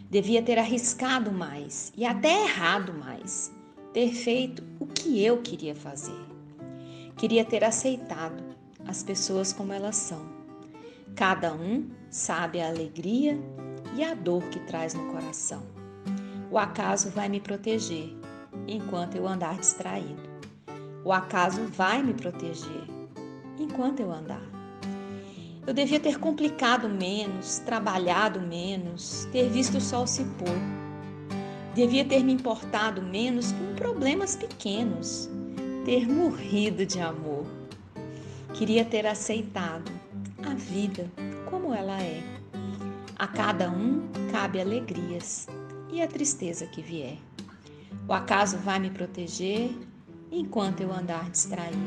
Devia 0.10 0.44
ter 0.44 0.60
arriscado 0.60 1.32
mais 1.32 1.92
e 1.96 2.06
até 2.06 2.44
errado 2.44 2.94
mais, 2.94 3.52
ter 3.94 4.14
feito 4.14 4.64
o 4.80 4.86
que 4.86 5.24
eu 5.24 5.42
queria 5.42 5.76
fazer. 5.76 6.33
Queria 7.18 7.46
ter 7.46 7.64
aceitado 7.64 8.44
as 8.88 9.04
pessoas 9.04 9.54
como 9.54 9.72
elas 9.72 9.96
são. 9.96 10.22
Cada 11.16 11.54
um 11.54 11.90
sabe 12.10 12.60
a 12.60 12.68
alegria 12.68 13.40
e 13.96 14.04
a 14.04 14.14
dor 14.14 14.44
que 14.50 14.60
traz 14.62 14.94
no 14.94 15.12
coração. 15.12 15.64
O 16.52 16.58
acaso 16.58 17.10
vai 17.10 17.30
me 17.30 17.40
proteger 17.40 18.16
enquanto 18.68 19.16
eu 19.16 19.28
andar 19.28 19.58
distraído. 19.58 20.22
O 21.04 21.12
acaso 21.12 21.62
vai 21.68 22.02
me 22.02 22.14
proteger 22.14 22.84
enquanto 23.60 24.00
eu 24.00 24.12
andar. 24.12 24.42
Eu 25.66 25.74
devia 25.74 26.00
ter 26.00 26.20
complicado 26.20 26.90
menos, 26.90 27.60
trabalhado 27.60 28.42
menos, 28.42 29.28
ter 29.32 29.50
visto 29.50 29.78
o 29.78 29.82
sol 29.82 30.06
se 30.06 30.24
pôr. 30.24 30.58
Devia 31.74 32.04
ter 32.06 32.24
me 32.24 32.34
importado 32.34 33.02
menos 33.02 33.52
com 33.52 33.76
problemas 33.76 34.36
pequenos, 34.36 35.30
ter 35.86 36.08
morrido 36.08 36.86
de 36.86 37.00
amor. 37.00 37.46
Queria 38.54 38.86
ter 38.86 39.06
aceitado 39.06 39.92
a 40.46 40.54
vida 40.54 41.12
como 41.50 41.74
ela 41.74 42.02
é. 42.02 42.24
A 43.18 43.28
cada 43.28 43.70
um 43.70 44.08
cabe 44.32 44.62
alegrias 44.62 45.48
e 45.92 46.02
a 46.02 46.08
tristeza 46.08 46.66
que 46.68 46.82
vier. 46.82 47.18
O 48.08 48.14
acaso 48.14 48.58
vai 48.58 48.80
me 48.80 48.90
proteger 48.90 49.72
enquanto 50.32 50.82
eu 50.82 50.92
andar 50.92 51.30
distraído. 51.30 51.78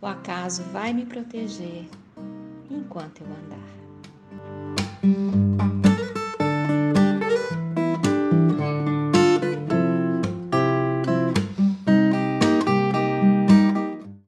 O 0.00 0.06
acaso 0.06 0.62
vai 0.64 0.92
me 0.92 1.04
proteger 1.06 1.86
enquanto 2.70 3.22
eu 3.22 3.26
andar. 3.26 3.74